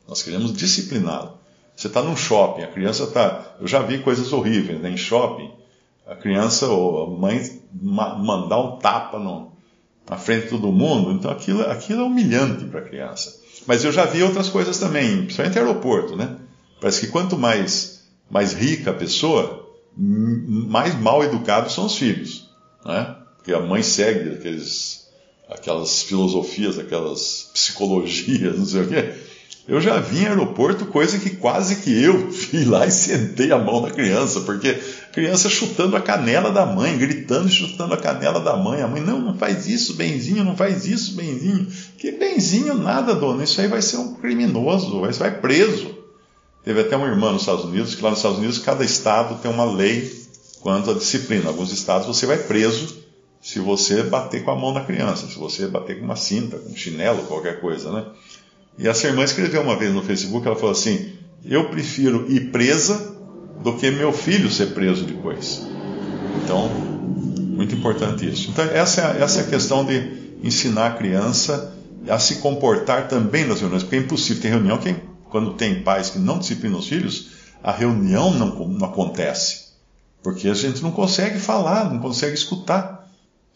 Nós 0.09 0.23
queremos 0.23 0.53
discipliná-los. 0.53 1.33
Você 1.77 1.89
está 1.89 2.03
num 2.03 2.17
shopping, 2.17 2.63
a 2.63 2.69
criança 2.69 3.05
está. 3.05 3.57
Eu 3.61 3.67
já 3.67 3.83
vi 3.83 3.99
coisas 3.99 4.33
horríveis 4.33 4.81
né? 4.81 4.91
em 4.91 4.97
shopping. 4.97 5.51
A 6.07 6.15
criança 6.15 6.69
ou 6.69 7.05
a 7.05 7.19
mãe 7.19 7.61
ma 7.73 8.15
mandar 8.15 8.59
um 8.59 8.79
tapa 8.79 9.19
no, 9.19 9.53
na 10.09 10.17
frente 10.17 10.45
de 10.45 10.51
todo 10.51 10.73
mundo. 10.73 11.13
Então 11.13 11.31
aquilo, 11.31 11.63
aquilo 11.63 12.03
é 12.03 12.05
humilhante 12.05 12.65
para 12.65 12.81
a 12.81 12.85
criança. 12.85 13.41
Mas 13.67 13.85
eu 13.85 13.93
já 13.93 14.07
vi 14.07 14.23
outras 14.23 14.49
coisas 14.49 14.79
também, 14.79 15.25
principalmente 15.25 15.59
aeroporto, 15.59 16.17
né? 16.17 16.37
Parece 16.81 17.01
que 17.01 17.09
quanto 17.09 17.37
mais, 17.37 18.05
mais 18.31 18.53
rica 18.53 18.91
a 18.91 18.95
pessoa, 18.95 19.67
mais 19.97 20.95
mal 20.95 21.25
educados 21.25 21.75
são 21.75 21.87
os 21.87 21.97
filhos, 21.97 22.49
né? 22.85 23.17
Porque 23.37 23.53
a 23.53 23.61
mãe 23.61 23.83
segue 23.83 24.35
aqueles, 24.35 25.06
aquelas 25.49 26.03
filosofias, 26.03 26.79
aquelas 26.79 27.51
psicologias, 27.53 28.57
não 28.59 28.67
sei 28.67 28.83
o 28.83 28.89
quê. 28.89 29.15
Eu 29.69 29.81
já 29.81 29.99
vi 29.99 30.21
em 30.21 30.27
aeroporto 30.27 30.87
coisa 30.87 31.19
que 31.19 31.31
quase 31.31 31.77
que 31.77 32.03
eu 32.03 32.31
fui 32.31 32.65
lá 32.65 32.87
e 32.87 32.91
sentei 32.91 33.51
a 33.51 33.59
mão 33.59 33.83
da 33.83 33.91
criança, 33.91 34.41
porque 34.43 34.79
Criança 35.17 35.49
chutando 35.49 35.97
a 35.97 36.01
canela 36.03 36.51
da 36.51 36.67
mãe, 36.67 36.99
gritando 36.99 37.49
e 37.49 37.51
chutando 37.51 37.95
a 37.95 37.97
canela 37.97 38.39
da 38.39 38.55
mãe. 38.55 38.83
A 38.83 38.87
mãe, 38.87 39.01
não, 39.01 39.19
não 39.19 39.35
faz 39.35 39.67
isso, 39.67 39.95
benzinho, 39.95 40.45
não 40.45 40.55
faz 40.55 40.85
isso, 40.85 41.15
benzinho. 41.15 41.67
Que 41.97 42.13
benzinho 42.13 42.75
nada, 42.75 43.15
dona. 43.15 43.43
Isso 43.43 43.59
aí 43.59 43.67
vai 43.67 43.81
ser 43.81 43.97
um 43.97 44.13
criminoso, 44.13 45.01
vai, 45.01 45.13
vai 45.13 45.41
preso. 45.41 45.97
Teve 46.63 46.83
até 46.83 46.99
uma 46.99 47.07
irmã 47.07 47.33
nos 47.33 47.41
Estados 47.41 47.65
Unidos, 47.65 47.95
que 47.95 48.03
lá 48.03 48.11
nos 48.11 48.19
Estados 48.19 48.37
Unidos 48.37 48.59
cada 48.59 48.85
estado 48.85 49.41
tem 49.41 49.51
uma 49.51 49.65
lei 49.65 50.15
quanto 50.61 50.91
à 50.91 50.93
disciplina. 50.95 51.49
Alguns 51.49 51.73
estados 51.73 52.07
você 52.07 52.27
vai 52.27 52.37
preso 52.37 53.06
se 53.47 53.61
você 53.61 54.03
bater 54.03 54.43
com 54.43 54.51
a 54.51 54.57
mão 54.57 54.75
na 54.75 54.81
criança, 54.81 55.29
se 55.29 55.39
você 55.39 55.69
bater 55.69 56.01
com 56.01 56.05
uma 56.05 56.17
cinta, 56.17 56.59
com 56.59 56.73
um 56.73 56.77
chinelo, 56.77 57.23
qualquer 57.27 57.61
coisa, 57.61 57.93
né? 57.93 58.05
E 58.77 58.89
essa 58.89 59.07
irmã 59.07 59.23
escreveu 59.23 59.63
uma 59.63 59.77
vez 59.77 59.95
no 59.95 60.03
Facebook, 60.03 60.45
ela 60.45 60.57
falou 60.57 60.73
assim: 60.73 61.13
Eu 61.45 61.69
prefiro 61.69 62.27
ir 62.29 62.51
presa 62.51 63.17
do 63.63 63.75
que 63.75 63.89
meu 63.93 64.13
filho 64.13 64.51
ser 64.51 64.75
preso 64.75 65.05
depois. 65.05 65.65
Então, 66.43 66.69
muito 66.69 67.73
importante 67.73 68.29
isso. 68.29 68.51
Então, 68.51 68.65
essa 68.65 69.13
é, 69.13 69.23
essa 69.23 69.43
é 69.43 69.45
a 69.45 69.47
questão 69.47 69.85
de 69.85 70.37
ensinar 70.43 70.89
a 70.89 70.95
criança 70.95 71.73
a 72.09 72.19
se 72.19 72.37
comportar 72.37 73.07
também 73.07 73.47
nas 73.47 73.61
reuniões, 73.61 73.85
porque 73.85 73.95
é 73.95 74.01
impossível 74.01 74.43
ter 74.43 74.49
reunião 74.49 74.77
quem, 74.77 74.97
quando 75.31 75.55
tem 75.55 75.85
pais 75.85 76.11
que 76.11 76.19
não 76.19 76.41
disciplinam 76.41 76.81
os 76.81 76.89
filhos, 76.89 77.29
a 77.63 77.71
reunião 77.71 78.35
não, 78.35 78.67
não 78.67 78.89
acontece. 78.89 79.67
Porque 80.21 80.49
a 80.49 80.55
gente 80.55 80.83
não 80.83 80.91
consegue 80.91 81.39
falar, 81.39 81.89
não 81.89 82.01
consegue 82.01 82.35
escutar. 82.35 82.96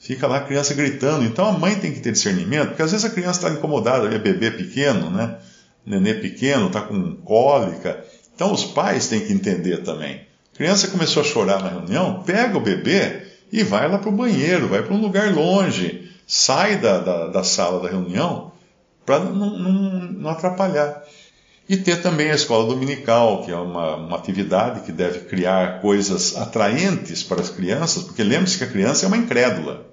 Fica 0.01 0.27
lá 0.27 0.39
a 0.39 0.41
criança 0.41 0.73
gritando. 0.73 1.27
Então 1.27 1.47
a 1.47 1.53
mãe 1.53 1.75
tem 1.75 1.93
que 1.93 2.01
ter 2.01 2.13
discernimento, 2.13 2.69
porque 2.69 2.83
às 2.83 2.91
vezes 2.91 3.05
a 3.05 3.11
criança 3.11 3.47
está 3.47 3.51
incomodada, 3.51 4.13
é 4.13 4.19
bebê 4.19 4.51
pequeno, 4.51 5.11
né? 5.11 5.37
Nenê 5.85 6.15
pequeno, 6.15 6.69
está 6.69 6.81
com 6.81 7.17
cólica. 7.17 8.03
Então 8.35 8.51
os 8.51 8.65
pais 8.65 9.09
têm 9.09 9.21
que 9.21 9.33
entender 9.33 9.83
também. 9.83 10.23
A 10.55 10.57
criança 10.57 10.89
começou 10.89 11.21
a 11.21 11.27
chorar 11.27 11.63
na 11.63 11.69
reunião, 11.69 12.23
pega 12.23 12.57
o 12.57 12.63
bebê 12.63 13.25
e 13.53 13.63
vai 13.63 13.91
lá 13.91 13.99
para 13.99 14.09
o 14.09 14.13
banheiro, 14.13 14.69
vai 14.69 14.83
para 14.83 14.95
um 14.95 15.01
lugar 15.01 15.35
longe, 15.35 16.11
sai 16.27 16.79
da, 16.79 16.99
da, 16.99 17.27
da 17.27 17.45
sala 17.45 17.83
da 17.83 17.89
reunião 17.91 18.53
para 19.05 19.19
não, 19.19 19.59
não, 19.59 19.73
não, 20.13 20.31
atrapalhar. 20.31 21.05
E 21.69 21.77
ter 21.77 22.01
também 22.01 22.31
a 22.31 22.35
escola 22.35 22.67
dominical, 22.67 23.45
que 23.45 23.51
é 23.51 23.57
uma, 23.57 23.97
uma 23.97 24.17
atividade 24.17 24.81
que 24.81 24.93
deve 24.93 25.21
criar 25.21 25.81
coisas 25.83 26.37
atraentes 26.37 27.23
para 27.23 27.43
as 27.43 27.51
crianças, 27.51 28.03
porque 28.03 28.23
lembre-se 28.23 28.57
que 28.57 28.65
a 28.65 28.69
criança 28.69 29.05
é 29.05 29.09
uma 29.09 29.17
incrédula. 29.17 29.90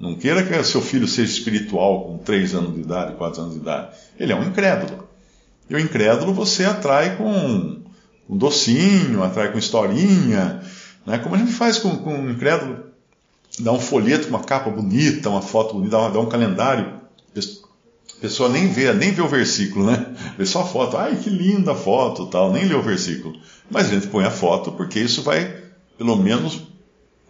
Não 0.00 0.14
queira 0.14 0.42
que 0.42 0.64
seu 0.64 0.80
filho 0.80 1.06
seja 1.06 1.30
espiritual 1.30 2.04
com 2.04 2.18
3 2.18 2.54
anos 2.54 2.74
de 2.74 2.80
idade, 2.80 3.16
4 3.16 3.42
anos 3.42 3.54
de 3.54 3.60
idade. 3.60 3.90
Ele 4.18 4.32
é 4.32 4.36
um 4.36 4.42
incrédulo. 4.42 5.06
E 5.68 5.74
o 5.74 5.78
incrédulo 5.78 6.32
você 6.32 6.64
atrai 6.64 7.16
com 7.16 7.80
um 8.28 8.36
docinho, 8.36 9.22
atrai 9.22 9.52
com 9.52 9.58
historinha, 9.58 10.62
né? 11.04 11.18
como 11.18 11.34
a 11.34 11.38
gente 11.38 11.52
faz 11.52 11.78
com, 11.78 11.98
com 11.98 12.24
o 12.24 12.30
incrédulo. 12.30 12.86
Dá 13.58 13.72
um 13.72 13.78
folheto 13.78 14.28
uma 14.28 14.42
capa 14.42 14.70
bonita, 14.70 15.28
uma 15.28 15.42
foto 15.42 15.74
bonita, 15.74 16.08
dá, 16.08 16.18
um 16.18 16.28
calendário. 16.28 16.94
A 17.36 18.20
pessoa 18.20 18.48
nem 18.48 18.68
vê, 18.68 18.92
nem 18.94 19.12
vê 19.12 19.20
o 19.20 19.28
versículo, 19.28 19.84
né? 19.86 20.06
Vê 20.38 20.46
só 20.46 20.62
a 20.62 20.66
foto. 20.66 20.96
Ai, 20.96 21.16
que 21.16 21.28
linda 21.28 21.74
foto, 21.74 22.26
tal. 22.26 22.52
Nem 22.52 22.64
lê 22.64 22.74
o 22.74 22.82
versículo. 22.82 23.38
Mas 23.70 23.86
a 23.86 23.94
gente 23.94 24.06
põe 24.06 24.24
a 24.24 24.30
foto 24.30 24.72
porque 24.72 24.98
isso 24.98 25.22
vai, 25.22 25.56
pelo 25.98 26.16
menos, 26.16 26.62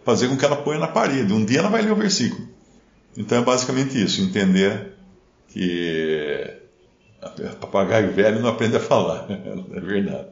fazer 0.05 0.27
com 0.29 0.37
que 0.37 0.45
ela 0.45 0.55
ponha 0.55 0.79
na 0.79 0.87
parede. 0.87 1.33
Um 1.33 1.43
dia 1.43 1.59
ela 1.59 1.69
vai 1.69 1.81
ler 1.81 1.91
o 1.91 1.95
versículo. 1.95 2.47
Então 3.17 3.37
é 3.37 3.41
basicamente 3.41 4.01
isso, 4.01 4.21
entender 4.21 4.93
que 5.49 6.61
Papagaio 7.59 8.11
velho 8.11 8.39
não 8.39 8.49
aprende 8.49 8.75
a 8.75 8.79
falar, 8.79 9.27
é 9.29 9.79
verdade. 9.79 10.27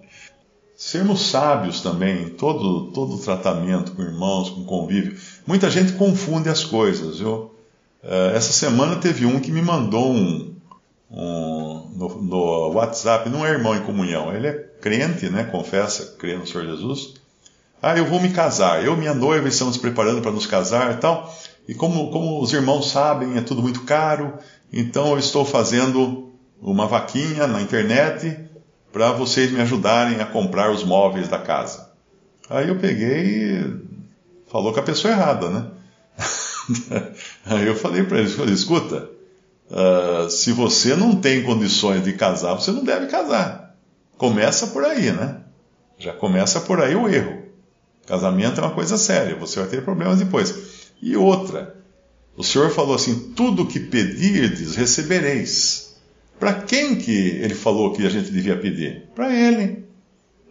Sermos 0.76 1.30
sábios 1.30 1.82
também 1.82 2.30
todo, 2.30 2.92
todo 2.92 3.18
tratamento 3.18 3.92
com 3.92 4.02
irmãos, 4.02 4.50
com 4.50 4.64
convívio. 4.64 5.18
Muita 5.46 5.70
gente 5.70 5.94
confunde 5.94 6.48
as 6.48 6.64
coisas. 6.64 7.20
Eu, 7.20 7.54
eh, 8.02 8.32
essa 8.34 8.54
semana 8.54 8.96
teve 8.96 9.26
um 9.26 9.42
que 9.42 9.52
me 9.52 9.62
mandou 9.62 10.10
um, 10.10 10.56
um 11.12 11.92
no, 11.96 12.22
no, 12.22 12.70
WhatsApp, 12.70 13.30
não 13.30 13.46
é 13.46 13.52
irmão 13.52 13.76
em 13.76 13.82
comunhão, 13.82 14.34
ele 14.34 14.48
é 14.48 14.54
crente, 14.54 15.30
né? 15.30 15.44
Confessa, 15.44 16.16
crê 16.18 16.38
no 16.38 16.48
Senhor 16.48 16.66
Jesus. 16.66 17.16
Ah, 17.82 17.98
eu 17.98 18.06
vou 18.06 18.22
me 18.22 18.30
casar, 18.30 18.84
eu 18.84 18.94
e 18.94 18.98
minha 18.98 19.14
noiva 19.14 19.50
estamos 19.50 19.78
preparando 19.78 20.22
para 20.22 20.32
nos 20.32 20.48
casar 20.48 20.94
e 20.94 20.98
tal. 20.98 21.30
E 21.70 21.76
como, 21.76 22.10
como 22.10 22.42
os 22.42 22.52
irmãos 22.52 22.90
sabem, 22.90 23.38
é 23.38 23.42
tudo 23.42 23.62
muito 23.62 23.84
caro, 23.84 24.34
então 24.74 25.12
eu 25.12 25.20
estou 25.20 25.46
fazendo 25.46 26.32
uma 26.60 26.88
vaquinha 26.88 27.46
na 27.46 27.62
internet 27.62 28.40
para 28.92 29.12
vocês 29.12 29.52
me 29.52 29.62
ajudarem 29.62 30.20
a 30.20 30.26
comprar 30.26 30.72
os 30.72 30.84
móveis 30.84 31.28
da 31.28 31.38
casa. 31.38 31.92
Aí 32.50 32.70
eu 32.70 32.80
peguei 32.80 33.60
e 33.60 33.82
falou 34.48 34.74
com 34.74 34.80
a 34.80 34.84
pessoa 34.84 35.14
errada, 35.14 35.48
né? 35.52 35.68
Aí 37.46 37.68
eu 37.68 37.76
falei 37.76 38.02
para 38.02 38.18
ele, 38.18 38.30
falei, 38.30 38.56
escuta, 38.56 39.08
uh, 39.70 40.28
se 40.28 40.52
você 40.52 40.96
não 40.96 41.18
tem 41.18 41.44
condições 41.44 42.04
de 42.04 42.14
casar, 42.14 42.56
você 42.56 42.72
não 42.72 42.84
deve 42.84 43.06
casar. 43.06 43.76
Começa 44.18 44.66
por 44.66 44.84
aí, 44.84 45.12
né? 45.12 45.42
Já 46.00 46.14
começa 46.14 46.62
por 46.62 46.82
aí 46.82 46.96
o 46.96 47.08
erro. 47.08 47.44
Casamento 48.08 48.60
é 48.60 48.64
uma 48.64 48.74
coisa 48.74 48.98
séria, 48.98 49.36
você 49.36 49.60
vai 49.60 49.70
ter 49.70 49.84
problemas 49.84 50.18
depois. 50.18 50.69
E 51.02 51.16
outra, 51.16 51.76
o 52.36 52.44
Senhor 52.44 52.70
falou 52.72 52.96
assim: 52.96 53.34
tudo 53.36 53.66
que 53.66 53.80
pedirdes, 53.80 54.76
recebereis. 54.76 55.98
Para 56.40 56.54
quem 56.54 56.96
que 56.96 57.12
ele 57.12 57.54
falou 57.54 57.92
que 57.92 58.06
a 58.06 58.10
gente 58.10 58.32
devia 58.32 58.58
pedir? 58.58 59.04
Para 59.14 59.34
ele. 59.34 59.84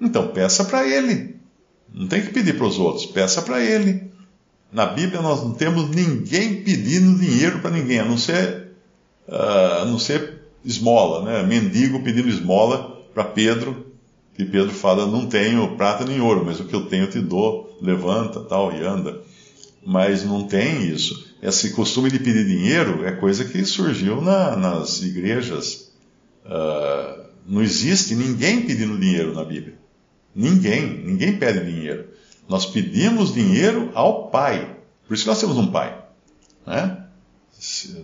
Então 0.00 0.28
peça 0.28 0.64
para 0.64 0.87
ele. 0.87 1.37
Não 1.93 2.07
tem 2.07 2.21
que 2.21 2.31
pedir 2.31 2.57
para 2.57 2.67
os 2.67 2.78
outros, 2.78 3.07
peça 3.07 3.40
para 3.40 3.64
ele. 3.64 4.09
Na 4.71 4.85
Bíblia 4.85 5.23
nós 5.23 5.43
não 5.43 5.52
temos 5.52 5.88
ninguém 5.88 6.62
pedindo 6.62 7.19
dinheiro 7.19 7.61
para 7.61 7.71
ninguém, 7.71 8.00
a 8.00 8.05
não 8.05 8.19
ser, 8.19 8.69
uh, 9.26 9.83
a 9.83 9.85
não 9.87 9.99
ser 9.99 10.43
esmola, 10.62 11.25
né? 11.25 11.43
mendigo 11.43 12.02
pedindo 12.02 12.28
esmola 12.28 13.02
para 13.14 13.25
Pedro, 13.25 13.87
que 14.35 14.45
Pedro 14.45 14.71
fala, 14.71 15.07
não 15.07 15.26
tenho 15.26 15.75
prata 15.76 16.05
nem 16.05 16.21
ouro, 16.21 16.45
mas 16.45 16.61
o 16.61 16.64
que 16.64 16.75
eu 16.75 16.85
tenho 16.85 17.05
eu 17.05 17.11
te 17.11 17.19
dou, 17.19 17.78
levanta 17.81 18.40
tal 18.40 18.73
e 18.73 18.85
anda. 18.85 19.23
Mas 19.85 20.25
não 20.25 20.44
tem 20.47 20.88
isso 20.88 21.28
esse 21.42 21.70
costume 21.70 22.11
de 22.11 22.18
pedir 22.18 22.44
dinheiro 22.44 23.06
é 23.06 23.12
coisa 23.12 23.44
que 23.44 23.64
surgiu 23.64 24.20
na, 24.20 24.56
nas 24.56 25.02
igrejas. 25.02 25.92
Uh, 26.44 27.28
não 27.47 27.62
existe 27.62 28.14
ninguém 28.14 28.62
pedindo 28.62 28.99
dinheiro 28.99 29.35
na 29.35 29.44
Bíblia. 29.44 29.78
Ninguém, 30.35 31.04
ninguém 31.04 31.37
pede 31.37 31.64
dinheiro. 31.64 32.08
Nós 32.49 32.66
pedimos 32.66 33.32
dinheiro 33.32 33.90
ao 33.94 34.30
Pai. 34.30 34.76
Por 35.06 35.14
isso 35.14 35.25
que 35.25 35.30
nós 35.30 35.40
temos 35.40 35.56
um 35.56 35.68
Pai. 35.68 35.97
Né? 36.66 37.04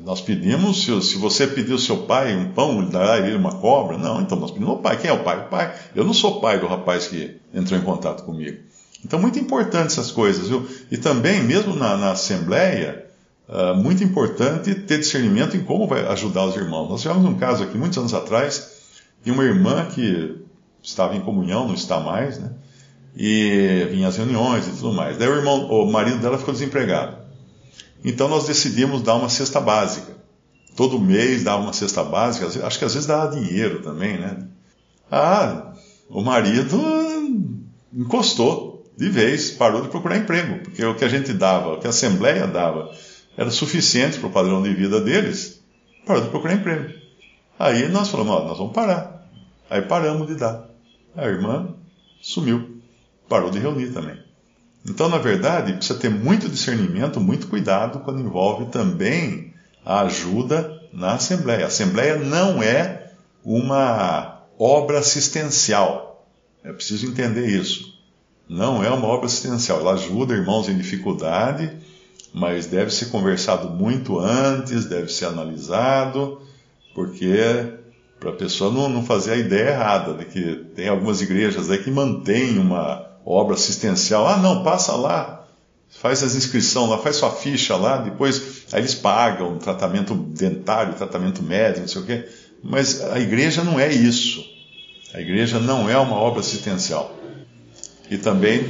Nós 0.04 0.20
pedimos, 0.20 0.84
se, 0.84 1.02
se 1.02 1.16
você 1.16 1.46
pedir 1.46 1.72
ao 1.72 1.78
seu 1.78 1.98
pai 1.98 2.34
um 2.34 2.50
pão, 2.52 2.82
ele 2.82 2.90
dará 2.90 3.24
ele 3.24 3.36
uma 3.36 3.52
cobra? 3.52 3.96
Não, 3.96 4.20
então 4.20 4.36
nós 4.36 4.50
pedimos 4.50 4.70
ao 4.70 4.78
pai. 4.80 4.98
Quem 4.98 5.10
é 5.10 5.12
o 5.12 5.22
pai? 5.22 5.46
O 5.46 5.48
pai. 5.48 5.72
Eu 5.94 6.04
não 6.04 6.12
sou 6.12 6.40
pai 6.40 6.58
do 6.58 6.66
rapaz 6.66 7.06
que 7.06 7.36
entrou 7.54 7.78
em 7.78 7.82
contato 7.84 8.24
comigo. 8.24 8.58
Então, 9.04 9.18
muito 9.18 9.38
importante 9.38 9.86
essas 9.86 10.10
coisas, 10.10 10.48
viu? 10.48 10.66
E 10.90 10.96
também, 10.96 11.42
mesmo 11.42 11.74
na, 11.76 11.96
na 11.96 12.12
Assembleia, 12.12 13.06
uh, 13.48 13.74
muito 13.74 14.02
importante 14.02 14.74
ter 14.74 14.98
discernimento 14.98 15.56
em 15.56 15.62
como 15.62 15.86
vai 15.86 16.06
ajudar 16.06 16.44
os 16.46 16.56
irmãos. 16.56 16.88
Nós 16.88 17.02
tivemos 17.02 17.24
um 17.24 17.34
caso 17.34 17.62
aqui, 17.62 17.76
muitos 17.76 17.98
anos 17.98 18.14
atrás, 18.14 18.72
de 19.22 19.30
uma 19.30 19.44
irmã 19.44 19.86
que 19.86 20.36
estava 20.82 21.16
em 21.16 21.20
comunhão, 21.20 21.66
não 21.66 21.74
está 21.74 22.00
mais, 22.00 22.38
né? 22.38 22.52
E 23.16 23.86
vinha 23.90 24.08
às 24.08 24.16
reuniões 24.16 24.66
e 24.66 24.70
tudo 24.70 24.92
mais. 24.92 25.16
Daí 25.16 25.28
o, 25.28 25.36
irmão, 25.36 25.70
o 25.70 25.90
marido 25.90 26.18
dela 26.18 26.38
ficou 26.38 26.52
desempregado. 26.52 27.16
Então 28.04 28.28
nós 28.28 28.46
decidimos 28.46 29.02
dar 29.02 29.14
uma 29.14 29.28
cesta 29.28 29.60
básica. 29.60 30.12
Todo 30.76 30.98
mês 30.98 31.44
dava 31.44 31.62
uma 31.62 31.72
cesta 31.72 32.02
básica, 32.02 32.46
acho 32.66 32.78
que 32.78 32.84
às 32.84 32.92
vezes 32.92 33.06
dava 33.06 33.34
dinheiro 33.34 33.80
também, 33.82 34.18
né? 34.18 34.48
Ah, 35.10 35.72
o 36.10 36.20
marido 36.20 36.76
encostou 37.92 38.73
de 38.96 39.08
vez, 39.08 39.50
parou 39.50 39.82
de 39.82 39.88
procurar 39.88 40.16
emprego, 40.16 40.60
porque 40.62 40.84
o 40.84 40.94
que 40.94 41.04
a 41.04 41.08
gente 41.08 41.32
dava, 41.32 41.74
o 41.74 41.80
que 41.80 41.86
a 41.86 41.90
Assembleia 41.90 42.46
dava 42.46 42.92
era 43.36 43.50
suficiente 43.50 44.18
para 44.18 44.28
o 44.28 44.32
padrão 44.32 44.62
de 44.62 44.72
vida 44.72 45.00
deles, 45.00 45.60
parou 46.06 46.22
de 46.22 46.28
procurar 46.28 46.54
emprego. 46.54 46.92
Aí 47.58 47.88
nós 47.88 48.08
falamos, 48.08 48.32
ó, 48.32 48.44
nós 48.44 48.58
vamos 48.58 48.72
parar. 48.72 49.28
Aí 49.68 49.82
paramos 49.82 50.28
de 50.28 50.36
dar. 50.36 50.68
A 51.16 51.26
irmã 51.26 51.74
sumiu, 52.20 52.80
parou 53.28 53.50
de 53.50 53.58
reunir 53.58 53.90
também. 53.92 54.22
Então, 54.86 55.08
na 55.08 55.18
verdade, 55.18 55.72
precisa 55.72 55.98
ter 55.98 56.10
muito 56.10 56.48
discernimento, 56.48 57.20
muito 57.20 57.46
cuidado 57.46 58.00
quando 58.00 58.20
envolve 58.20 58.66
também 58.66 59.54
a 59.84 60.02
ajuda 60.02 60.82
na 60.92 61.14
Assembleia. 61.14 61.64
A 61.64 61.68
Assembleia 61.68 62.16
não 62.16 62.62
é 62.62 63.10
uma 63.44 64.42
obra 64.58 64.98
assistencial. 64.98 66.28
É 66.62 66.72
preciso 66.72 67.06
entender 67.06 67.46
isso. 67.46 67.93
Não 68.48 68.82
é 68.82 68.90
uma 68.90 69.06
obra 69.06 69.26
assistencial. 69.26 69.80
Ela 69.80 69.92
ajuda 69.94 70.34
irmãos 70.34 70.68
em 70.68 70.76
dificuldade 70.76 71.70
mas 72.34 72.66
deve 72.66 72.92
ser 72.92 73.06
conversado 73.06 73.70
muito 73.70 74.18
antes, 74.18 74.86
deve 74.86 75.08
ser 75.08 75.26
analisado, 75.26 76.42
porque 76.92 77.74
para 78.18 78.30
a 78.30 78.34
pessoa 78.34 78.72
não, 78.72 78.88
não 78.88 79.04
fazer 79.04 79.32
a 79.34 79.36
ideia 79.36 79.70
errada 79.70 80.14
de 80.14 80.24
que 80.24 80.56
tem 80.74 80.88
algumas 80.88 81.22
igrejas 81.22 81.70
aí 81.70 81.78
que 81.78 81.92
mantêm 81.92 82.58
uma, 82.58 83.06
obra 83.24 83.54
assistencial. 83.54 84.26
Ah, 84.26 84.36
não, 84.36 84.64
passa 84.64 84.92
lá, 84.96 85.46
faz 85.88 86.24
as 86.24 86.34
inscrições 86.34 86.90
lá, 86.90 86.98
faz 86.98 87.16
sua 87.16 87.30
ficha 87.30 87.76
lá, 87.76 87.98
depois 87.98 88.64
aí 88.72 88.80
eles 88.80 88.94
pagam 88.94 89.56
tratamento 89.56 90.14
dentário, 90.14 90.94
tratamento 90.94 91.40
médico, 91.40 91.82
não 91.82 91.88
sei 91.88 92.02
o 92.02 92.04
quê. 92.04 92.28
Mas 92.62 93.00
a 93.00 93.20
igreja 93.20 93.62
não 93.62 93.78
é 93.78 93.92
isso. 93.92 94.44
A 95.14 95.20
igreja 95.20 95.60
não 95.60 95.88
é 95.88 95.96
uma 95.96 96.16
obra 96.16 96.40
assistencial. 96.40 97.13
E 98.10 98.18
também, 98.18 98.64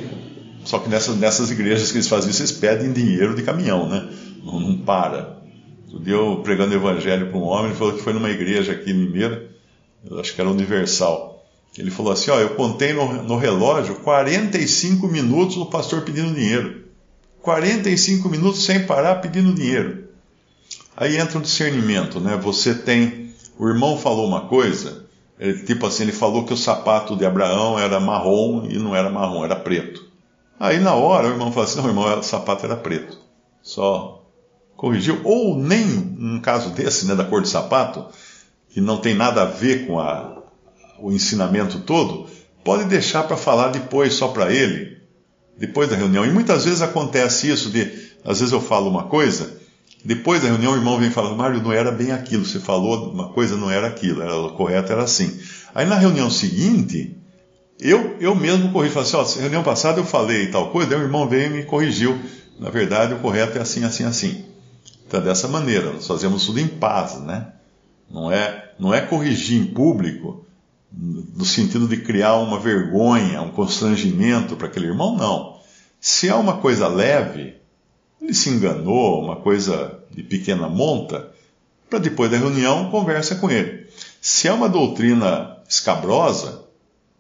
só 0.65 0.79
que 0.79 0.89
nessas, 0.89 1.17
nessas 1.17 1.51
igrejas 1.51 1.91
que 1.91 1.99
eles 1.99 2.09
fazem 2.09 2.31
isso, 2.31 2.43
eles 2.43 2.53
pedem 2.53 2.93
dinheiro 2.93 3.35
de 3.35 3.43
caminhão, 3.43 3.89
né? 3.89 4.09
Não, 4.43 4.61
não 4.61 4.79
para. 4.79 5.43
Dia 6.01 6.15
eu 6.15 6.41
pregando 6.43 6.73
o 6.73 6.77
evangelho 6.77 7.29
para 7.29 7.39
um 7.39 7.43
homem, 7.43 7.67
ele 7.67 7.75
falou 7.75 7.95
que 7.95 8.03
foi 8.03 8.13
numa 8.13 8.31
igreja 8.31 8.73
aqui 8.73 8.91
em 8.91 9.05
Limeira, 9.05 9.49
acho 10.19 10.35
que 10.35 10.41
era 10.41 10.51
Universal. 10.51 11.35
Ele 11.79 11.91
falou 11.91 12.13
assim: 12.13 12.31
Ó, 12.31 12.39
eu 12.39 12.51
contei 12.51 12.93
no, 12.93 13.23
no 13.23 13.37
relógio 13.37 13.97
45 13.97 15.07
minutos 15.09 15.57
o 15.57 15.67
pastor 15.67 16.03
pedindo 16.03 16.35
dinheiro. 16.35 16.85
45 17.43 18.29
minutos 18.29 18.65
sem 18.65 18.87
parar 18.87 19.17
pedindo 19.17 19.53
dinheiro. 19.53 20.05
Aí 20.97 21.17
entra 21.17 21.39
o 21.39 21.43
discernimento, 21.43 22.21
né? 22.21 22.37
Você 22.43 22.75
tem. 22.75 23.33
O 23.59 23.69
irmão 23.69 23.99
falou 23.99 24.27
uma 24.27 24.43
coisa, 24.43 25.04
tipo 25.53 25.87
assim, 25.87 26.05
ele 26.05 26.13
falou 26.13 26.45
que 26.45 26.53
o 26.53 26.57
sapato 26.57 27.17
de 27.17 27.27
Abraão 27.27 27.79
era 27.79 28.01
marrom 28.01 28.67
e 28.69 28.79
não 28.79 28.95
era 28.95 29.11
marrom, 29.11 29.45
era 29.45 29.57
preto. 29.57 30.05
Aí 30.59 30.79
na 30.79 30.95
hora 30.95 31.29
o 31.29 31.31
irmão 31.33 31.51
falou 31.51 31.65
assim: 31.65 31.79
não, 31.79 31.89
irmão, 31.89 32.19
o 32.19 32.23
sapato 32.23 32.65
era 32.65 32.77
preto. 32.77 33.19
Só 33.63 34.25
corrigiu. 34.77 35.21
Ou 35.25 35.57
nem, 35.57 35.85
num 35.85 36.41
caso 36.41 36.71
desse, 36.71 37.07
né, 37.07 37.15
da 37.15 37.25
cor 37.25 37.43
de 37.43 37.49
sapato, 37.49 38.07
que 38.71 38.81
não 38.81 38.99
tem 38.99 39.15
nada 39.15 39.43
a 39.43 39.47
ver 39.47 39.87
com 39.87 39.99
a, 39.99 40.43
o 40.99 41.13
ensinamento 41.13 41.81
todo, 41.81 42.29
pode 42.63 42.85
deixar 42.85 43.25
para 43.25 43.37
falar 43.37 43.69
depois 43.69 44.15
só 44.15 44.29
para 44.29 44.53
ele, 44.53 44.99
depois 45.57 45.89
da 45.89 45.97
reunião. 45.97 46.25
E 46.25 46.31
muitas 46.31 46.65
vezes 46.65 46.83
acontece 46.83 47.51
isso 47.51 47.71
de, 47.71 47.83
às 48.25 48.41
vezes 48.41 48.53
eu 48.53 48.61
falo 48.61 48.89
uma 48.89 49.05
coisa, 49.05 49.59
depois 50.05 50.43
da 50.43 50.49
reunião 50.49 50.73
o 50.73 50.77
irmão 50.77 50.99
vem 50.99 51.11
falando, 51.11 51.37
Mário, 51.37 51.63
não 51.63 51.73
era 51.73 51.91
bem 51.91 52.13
aquilo, 52.13 52.45
você 52.45 52.61
falou 52.61 53.11
uma 53.11 53.31
coisa, 53.31 53.57
não 53.57 53.71
era 53.71 53.87
aquilo, 53.87 54.23
era 54.23 54.51
correto 54.51 54.93
era 54.93 55.03
assim. 55.03 55.41
Aí 55.75 55.87
na 55.87 55.97
reunião 55.97 56.31
seguinte, 56.31 57.17
eu, 57.81 58.17
eu 58.21 58.35
mesmo 58.35 58.71
corri, 58.71 58.91
falei 58.91 59.09
assim, 59.09 59.17
ó, 59.17 59.41
reunião 59.41 59.63
passada 59.63 59.99
eu 59.99 60.05
falei 60.05 60.49
tal 60.51 60.71
coisa, 60.71 60.91
daí 60.91 60.99
o 60.99 61.03
irmão 61.03 61.27
veio 61.27 61.47
e 61.47 61.51
me 61.51 61.63
corrigiu. 61.65 62.19
Na 62.61 62.71
verdade, 62.71 63.15
o 63.15 63.19
correto 63.19 63.59
é 63.59 63.63
assim, 63.63 63.83
assim, 63.83 64.05
assim. 64.05 64.45
Então, 65.07 65.21
dessa 65.21 65.49
maneira, 65.49 65.93
nós 65.93 66.07
fazemos 66.07 66.45
tudo 66.47 66.61
em 66.61 66.69
paz, 66.69 67.21
né? 67.21 67.49
Não 68.11 68.31
é, 68.31 68.73
não 68.79 68.95
é 68.95 69.01
corrigir 69.01 69.61
em 69.61 69.65
público 69.65 70.45
no 70.97 71.45
sentido 71.45 71.89
de 71.89 71.97
criar 71.97 72.37
uma 72.37 72.61
vergonha, 72.61 73.43
um 73.43 73.51
constrangimento 73.51 74.55
para 74.55 74.69
aquele 74.69 74.87
irmão, 74.87 75.17
não. 75.17 75.59
Se 76.01 76.29
é 76.29 76.35
uma 76.35 76.59
coisa 76.59 76.87
leve, 76.87 77.57
ele 78.21 78.35
se 78.35 78.51
enganou, 78.51 79.23
uma 79.23 79.37
coisa 79.37 79.99
de 80.11 80.23
pequena 80.23 80.69
monta, 80.69 81.31
para 81.89 81.99
depois 81.99 82.31
da 82.31 82.37
reunião 82.37 82.91
conversa 82.91 83.37
com 83.37 83.51
ele. 83.51 83.87
Se 84.21 84.49
é 84.49 84.53
uma 84.53 84.69
doutrina 84.69 85.59
escabrosa, 85.69 86.65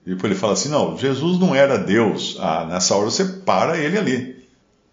depois 0.07 0.31
ele 0.31 0.41
fala 0.41 0.53
assim: 0.53 0.69
não, 0.69 0.99
Jesus 0.99 1.39
não 1.39 1.55
era 1.55 1.79
Deus. 1.79 2.37
Ah, 2.41 2.67
nessa 2.67 2.95
hora 2.95 3.11
você 3.11 3.25
para 3.25 3.79
ele 3.79 3.99
ali. 3.99 4.45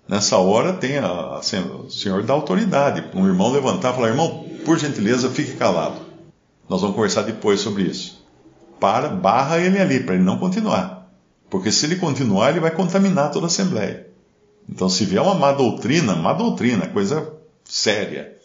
Nessa 0.08 0.38
hora 0.38 0.74
tem 0.74 0.98
a, 0.98 1.08
a, 1.08 1.40
o 1.40 1.90
senhor 1.90 2.24
da 2.24 2.34
autoridade. 2.34 3.04
Um 3.14 3.28
irmão 3.28 3.52
levantar 3.52 3.92
e 3.92 3.96
falar: 3.96 4.10
irmão, 4.10 4.46
por 4.66 4.78
gentileza, 4.78 5.30
fique 5.30 5.54
calado. 5.54 6.02
Nós 6.68 6.82
vamos 6.82 6.96
conversar 6.96 7.24
depois 7.24 7.60
sobre 7.60 7.84
isso. 7.84 8.26
Para, 8.80 9.10
barra 9.10 9.60
ele 9.60 9.80
ali, 9.80 10.00
para 10.02 10.16
ele 10.16 10.24
não 10.24 10.38
continuar. 10.38 11.10
Porque 11.50 11.72
se 11.72 11.86
ele 11.86 11.98
continuar, 11.98 12.50
ele 12.50 12.62
vai 12.62 12.72
contaminar 12.72 13.32
toda 13.32 13.46
a 13.46 13.48
Assembleia. 13.48 14.08
Então, 14.72 14.88
se 14.90 15.06
vier 15.06 15.22
uma 15.22 15.36
má 15.36 15.52
doutrina, 15.52 16.16
má 16.16 16.34
doutrina, 16.34 16.88
coisa 16.88 17.34
séria, 17.66 18.36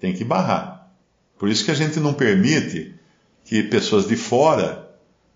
tem 0.00 0.12
que 0.12 0.24
barrar. 0.24 0.90
Por 1.38 1.48
isso 1.48 1.64
que 1.64 1.70
a 1.70 1.74
gente 1.74 2.00
não 2.00 2.12
permite 2.12 2.94
que 3.44 3.62
pessoas 3.62 4.06
de 4.06 4.16
fora 4.16 4.90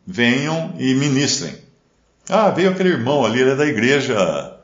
venham 0.07 0.75
e 0.79 0.95
ministrem. 0.95 1.55
Ah, 2.29 2.51
veio 2.51 2.71
aquele 2.71 2.91
irmão 2.91 3.25
ali, 3.25 3.41
ele 3.41 3.51
é 3.51 3.57
da 3.57 3.67
igreja 3.67 4.59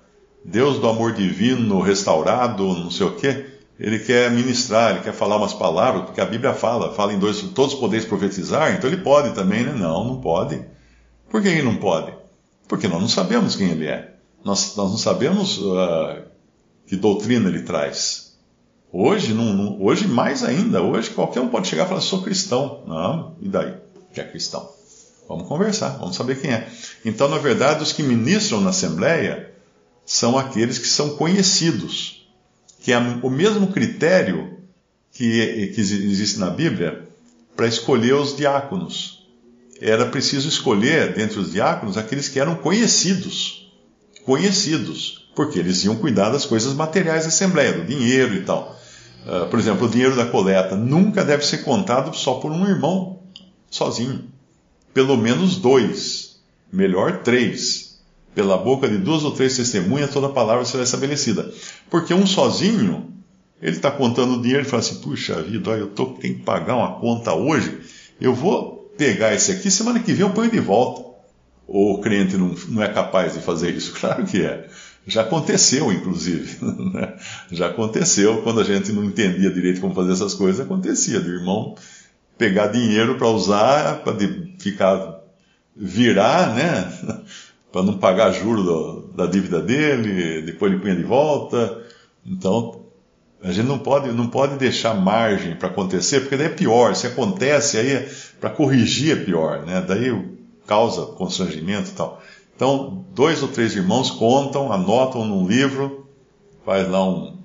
Deus 0.44 0.78
do 0.78 0.88
amor 0.88 1.12
divino 1.12 1.80
restaurado, 1.80 2.64
não 2.64 2.90
sei 2.90 3.06
o 3.06 3.14
quê. 3.14 3.46
Ele 3.78 4.00
quer 4.00 4.30
ministrar, 4.30 4.90
ele 4.90 5.00
quer 5.00 5.12
falar 5.12 5.36
umas 5.36 5.54
palavras, 5.54 6.04
porque 6.04 6.20
a 6.20 6.26
Bíblia 6.26 6.52
fala, 6.52 6.92
fala 6.94 7.12
em 7.12 7.18
dois, 7.18 7.40
todos 7.54 7.74
podeis 7.74 8.04
profetizar, 8.04 8.74
então 8.74 8.90
ele 8.90 9.02
pode 9.02 9.34
também, 9.34 9.62
né? 9.62 9.72
Não, 9.72 10.04
não 10.04 10.20
pode. 10.20 10.60
Por 11.30 11.40
que 11.40 11.48
ele 11.48 11.62
não 11.62 11.76
pode? 11.76 12.12
Porque 12.66 12.88
nós 12.88 13.00
não 13.00 13.08
sabemos 13.08 13.54
quem 13.54 13.70
ele 13.70 13.86
é. 13.86 14.07
Nós, 14.48 14.74
nós 14.76 14.90
não 14.90 14.98
sabemos 14.98 15.58
uh, 15.58 16.22
que 16.87 16.96
doutrina 16.96 17.48
ele 17.48 17.62
traz. 17.62 18.37
Hoje, 18.92 19.34
não, 19.34 19.52
não, 19.52 19.82
hoje 19.82 20.08
mais 20.08 20.42
ainda, 20.42 20.82
hoje 20.82 21.11
qualquer 21.11 21.40
um 21.40 21.48
pode 21.48 21.68
chegar 21.68 21.84
e 21.84 21.88
falar, 21.88 22.00
sou 22.00 22.22
cristão. 22.22 22.82
Não, 22.87 23.37
e 23.42 23.48
daí? 23.48 23.74
Que 24.14 24.20
é 24.20 24.24
cristão? 24.24 24.68
Vamos 25.28 25.46
conversar, 25.46 25.98
vamos 25.98 26.16
saber 26.16 26.40
quem 26.40 26.50
é. 26.50 26.66
Então, 27.04 27.28
na 27.28 27.37
verdade, 27.37 27.82
os 27.82 27.92
que 27.92 28.02
ministram 28.02 28.61
na 28.62 28.70
Assembleia 28.70 29.52
são 30.06 30.38
aqueles 30.38 30.78
que 30.78 30.88
são 30.88 31.16
conhecidos 31.16 32.18
que 32.80 32.92
é 32.92 32.98
o 32.98 33.30
mesmo 33.30 33.68
critério 33.68 34.56
que, 35.12 35.72
que 35.74 35.80
existe 35.80 36.38
na 36.38 36.48
Bíblia 36.48 37.06
para 37.56 37.66
escolher 37.66 38.14
os 38.14 38.37
diáconos. 38.37 39.26
Era 39.80 40.06
preciso 40.06 40.48
escolher 40.48 41.12
dentre 41.12 41.38
os 41.38 41.52
diáconos 41.52 41.96
aqueles 41.96 42.28
que 42.28 42.40
eram 42.40 42.54
conhecidos. 42.56 43.57
Conhecidos, 44.28 45.26
porque 45.34 45.58
eles 45.58 45.82
iam 45.86 45.96
cuidar 45.96 46.28
das 46.28 46.44
coisas 46.44 46.74
materiais 46.74 47.22
da 47.22 47.28
Assembleia, 47.28 47.72
do 47.72 47.86
dinheiro 47.86 48.34
e 48.34 48.42
tal. 48.42 48.78
Uh, 49.24 49.48
por 49.48 49.58
exemplo, 49.58 49.86
o 49.86 49.90
dinheiro 49.90 50.14
da 50.14 50.26
coleta 50.26 50.76
nunca 50.76 51.24
deve 51.24 51.46
ser 51.46 51.64
contado 51.64 52.14
só 52.14 52.34
por 52.34 52.52
um 52.52 52.68
irmão 52.68 53.20
sozinho. 53.70 54.26
Pelo 54.92 55.16
menos 55.16 55.56
dois, 55.56 56.40
melhor 56.70 57.22
três 57.22 58.00
pela 58.34 58.58
boca 58.58 58.86
de 58.86 58.98
duas 58.98 59.24
ou 59.24 59.30
três 59.30 59.56
testemunhas, 59.56 60.12
toda 60.12 60.28
palavra 60.28 60.66
será 60.66 60.82
estabelecida. 60.82 61.50
Porque 61.88 62.12
um 62.12 62.26
sozinho, 62.26 63.10
ele 63.62 63.76
está 63.76 63.90
contando 63.90 64.34
o 64.34 64.42
dinheiro 64.42 64.66
e 64.66 64.68
fala 64.68 64.80
assim: 64.80 64.96
puxa 64.96 65.40
vida, 65.40 65.70
eu 65.70 65.86
tô, 65.86 66.04
tenho 66.04 66.34
que 66.34 66.42
pagar 66.42 66.76
uma 66.76 67.00
conta 67.00 67.32
hoje, 67.32 67.80
eu 68.20 68.34
vou 68.34 68.92
pegar 68.98 69.34
esse 69.34 69.52
aqui, 69.52 69.70
semana 69.70 70.00
que 70.00 70.12
vem 70.12 70.26
eu 70.26 70.34
ponho 70.34 70.50
de 70.50 70.60
volta. 70.60 71.07
Ou 71.68 71.94
o 71.94 72.00
cliente 72.00 72.37
não, 72.37 72.54
não 72.68 72.83
é 72.83 72.88
capaz 72.88 73.35
de 73.35 73.40
fazer 73.40 73.74
isso? 73.74 73.92
Claro 74.00 74.24
que 74.24 74.42
é. 74.42 74.66
Já 75.07 75.22
aconteceu, 75.22 75.92
inclusive. 75.92 76.59
Né? 76.92 77.14
Já 77.52 77.68
aconteceu 77.68 78.42
quando 78.42 78.61
a 78.61 78.64
gente 78.64 78.90
não 78.90 79.04
entendia 79.04 79.50
direito 79.50 79.81
como 79.81 79.94
fazer 79.94 80.12
essas 80.12 80.35
coisas, 80.35 80.61
acontecia 80.61 81.20
do 81.20 81.31
irmão 81.31 81.76
pegar 82.38 82.68
dinheiro 82.68 83.16
para 83.16 83.26
usar, 83.26 84.02
para 84.02 84.16
ficar 84.59 85.18
virar, 85.76 86.54
né? 86.54 86.92
para 87.70 87.83
não 87.83 87.98
pagar 87.98 88.33
juro 88.33 89.12
da 89.14 89.26
dívida 89.26 89.61
dele, 89.61 90.42
depois 90.42 90.72
ele 90.72 90.81
punha 90.81 90.96
de 90.96 91.02
volta. 91.02 91.83
Então, 92.24 92.87
a 93.42 93.52
gente 93.52 93.66
não 93.66 93.78
pode, 93.78 94.11
não 94.12 94.28
pode 94.28 94.57
deixar 94.57 94.94
margem 94.94 95.54
para 95.54 95.68
acontecer, 95.68 96.20
porque 96.20 96.37
daí 96.37 96.46
é 96.46 96.50
pior. 96.50 96.94
Se 96.94 97.07
acontece, 97.07 97.76
aí 97.76 97.92
é, 97.92 98.09
para 98.40 98.50
corrigir 98.50 99.18
é 99.18 99.24
pior, 99.24 99.66
né? 99.66 99.85
Daí 99.87 100.11
causa 100.68 101.07
constrangimento 101.07 101.90
e 101.90 101.94
tal. 101.94 102.22
Então, 102.54 103.04
dois 103.14 103.42
ou 103.42 103.48
três 103.48 103.74
irmãos 103.74 104.11
contam, 104.11 104.70
anotam 104.70 105.24
num 105.24 105.46
livro, 105.46 106.07
faz 106.64 106.88
lá 106.88 107.09
um, 107.09 107.38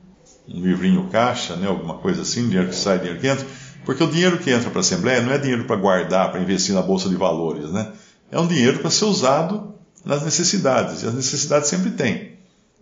um 0.48 0.60
livrinho 0.60 1.08
caixa, 1.12 1.56
né? 1.56 1.68
Alguma 1.68 1.96
coisa 1.96 2.24
assim, 2.24 2.48
dinheiro 2.48 2.68
que 2.68 2.76
sai, 2.76 3.00
dinheiro 3.00 3.20
que 3.20 3.28
entra. 3.28 3.46
Porque 3.86 4.04
o 4.04 4.08
dinheiro 4.08 4.38
que 4.38 4.52
entra 4.52 4.70
para 4.70 4.80
a 4.80 4.82
Assembleia 4.82 5.22
não 5.22 5.32
é 5.32 5.38
dinheiro 5.38 5.66
para 5.66 5.76
guardar, 5.76 6.32
para 6.32 6.42
investir 6.42 6.76
na 6.76 6.82
Bolsa 6.82 7.10
de 7.10 7.16
Valores, 7.16 7.72
né? 7.72 7.92
É 8.32 8.40
um 8.40 8.48
dinheiro 8.48 8.80
para 8.80 8.90
ser 8.90 9.06
usado 9.06 9.74
nas 10.04 10.24
necessidades, 10.24 11.04
e 11.04 11.08
as 11.08 11.14
necessidades 11.14 11.70
sempre 11.70 11.92
tem. 11.92 12.34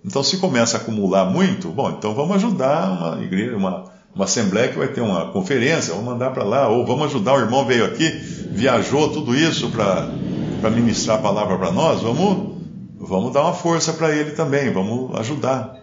Então, 0.03 0.23
se 0.23 0.37
começa 0.37 0.77
a 0.77 0.79
acumular 0.79 1.25
muito, 1.25 1.69
bom, 1.69 1.91
então 1.91 2.15
vamos 2.15 2.37
ajudar 2.37 2.91
uma 2.91 3.23
igreja, 3.23 3.55
uma, 3.55 3.91
uma 4.15 4.25
assembleia 4.25 4.69
que 4.69 4.77
vai 4.77 4.87
ter 4.87 5.01
uma 5.01 5.31
conferência, 5.31 5.93
vamos 5.93 6.13
mandar 6.13 6.31
para 6.31 6.43
lá, 6.43 6.67
ou 6.67 6.85
vamos 6.85 7.07
ajudar, 7.07 7.35
o 7.35 7.39
irmão 7.39 7.65
veio 7.65 7.85
aqui, 7.85 8.09
viajou 8.51 9.09
tudo 9.09 9.35
isso 9.35 9.69
para 9.69 10.09
ministrar 10.69 11.17
a 11.17 11.21
palavra 11.21 11.57
para 11.57 11.71
nós, 11.71 12.01
vamos, 12.01 12.57
vamos 12.99 13.33
dar 13.33 13.43
uma 13.43 13.53
força 13.53 13.93
para 13.93 14.15
ele 14.15 14.31
também, 14.31 14.71
vamos 14.71 15.17
ajudar. 15.19 15.75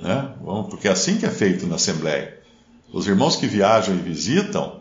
Né? 0.00 0.28
Vamos, 0.42 0.68
porque 0.68 0.88
é 0.88 0.90
assim 0.90 1.18
que 1.18 1.26
é 1.26 1.30
feito 1.30 1.66
na 1.66 1.76
assembleia. 1.76 2.38
Os 2.92 3.06
irmãos 3.06 3.36
que 3.36 3.46
viajam 3.46 3.94
e 3.94 3.98
visitam, 3.98 4.80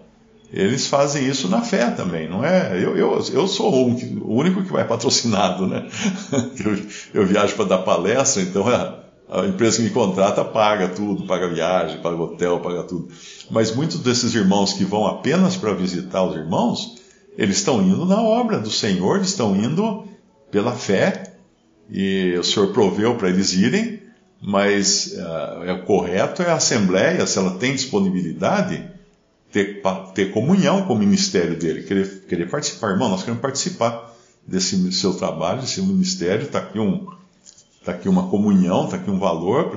eles 0.52 0.86
fazem 0.86 1.28
isso 1.28 1.50
na 1.50 1.62
fé 1.62 1.90
também, 1.90 2.30
não 2.30 2.46
é? 2.46 2.74
Eu, 2.74 2.96
eu, 2.96 3.26
eu 3.34 3.48
sou 3.48 3.74
o 3.74 4.36
único 4.36 4.64
que 4.64 4.72
vai 4.72 4.86
patrocinado, 4.86 5.66
né? 5.66 5.88
Eu, 6.64 7.22
eu 7.22 7.28
viajo 7.28 7.56
para 7.56 7.66
dar 7.66 7.80
palestra, 7.80 8.44
então 8.44 8.68
a, 8.68 9.00
a, 9.30 9.48
empresa 9.48 9.78
que 9.78 9.84
me 9.84 9.90
contrata 9.90 10.46
paga 10.46 10.90
tudo, 10.90 11.26
paga 11.26 11.48
viagem, 11.48 12.00
paga 12.02 12.16
hotel, 12.16 12.60
paga 12.60 12.84
tudo. 12.84 13.08
Mas 13.50 13.76
muitos 13.76 14.00
desses 14.00 14.36
irmãos 14.36 14.74
que 14.74 14.86
vão 14.86 15.08
apenas 15.08 15.56
para 15.56 15.74
visitar 15.74 16.24
os 16.24 16.36
irmãos, 16.36 17.03
eles 17.38 17.58
estão 17.58 17.82
indo 17.82 18.06
na 18.06 18.22
obra 18.22 18.60
do 18.60 18.70
Senhor, 18.70 19.18
eles 19.18 19.30
estão 19.30 19.56
indo 19.56 20.06
pela 20.52 20.74
fé, 20.74 21.34
e 21.90 22.36
o 22.38 22.44
senhor 22.44 22.72
proveu 22.72 23.16
para 23.16 23.30
eles 23.30 23.54
irem, 23.54 24.02
mas 24.42 25.14
uh, 25.14 25.64
é 25.64 25.74
o 25.74 25.84
correto 25.84 26.42
é 26.42 26.50
a 26.50 26.56
Assembleia, 26.56 27.26
se 27.26 27.38
ela 27.38 27.58
tem 27.58 27.74
disponibilidade, 27.74 28.90
ter, 29.52 29.82
ter 30.14 30.32
comunhão 30.32 30.86
com 30.86 30.94
o 30.94 30.98
ministério 31.00 31.58
dele, 31.58 31.84
querer, 31.84 32.26
querer 32.28 32.50
participar. 32.50 32.92
Irmão, 32.92 33.10
nós 33.10 33.22
queremos 33.22 33.42
participar 33.42 34.14
desse 34.46 34.92
seu 34.92 35.14
trabalho, 35.14 35.62
desse 35.62 35.82
ministério, 35.82 36.46
está 36.46 36.60
aqui, 36.60 36.80
um, 36.80 37.08
tá 37.86 37.92
aqui 37.92 38.10
uma 38.10 38.28
comunhão, 38.28 38.86
está 38.86 38.98
aqui 38.98 39.10
um 39.10 39.20
valor 39.20 39.70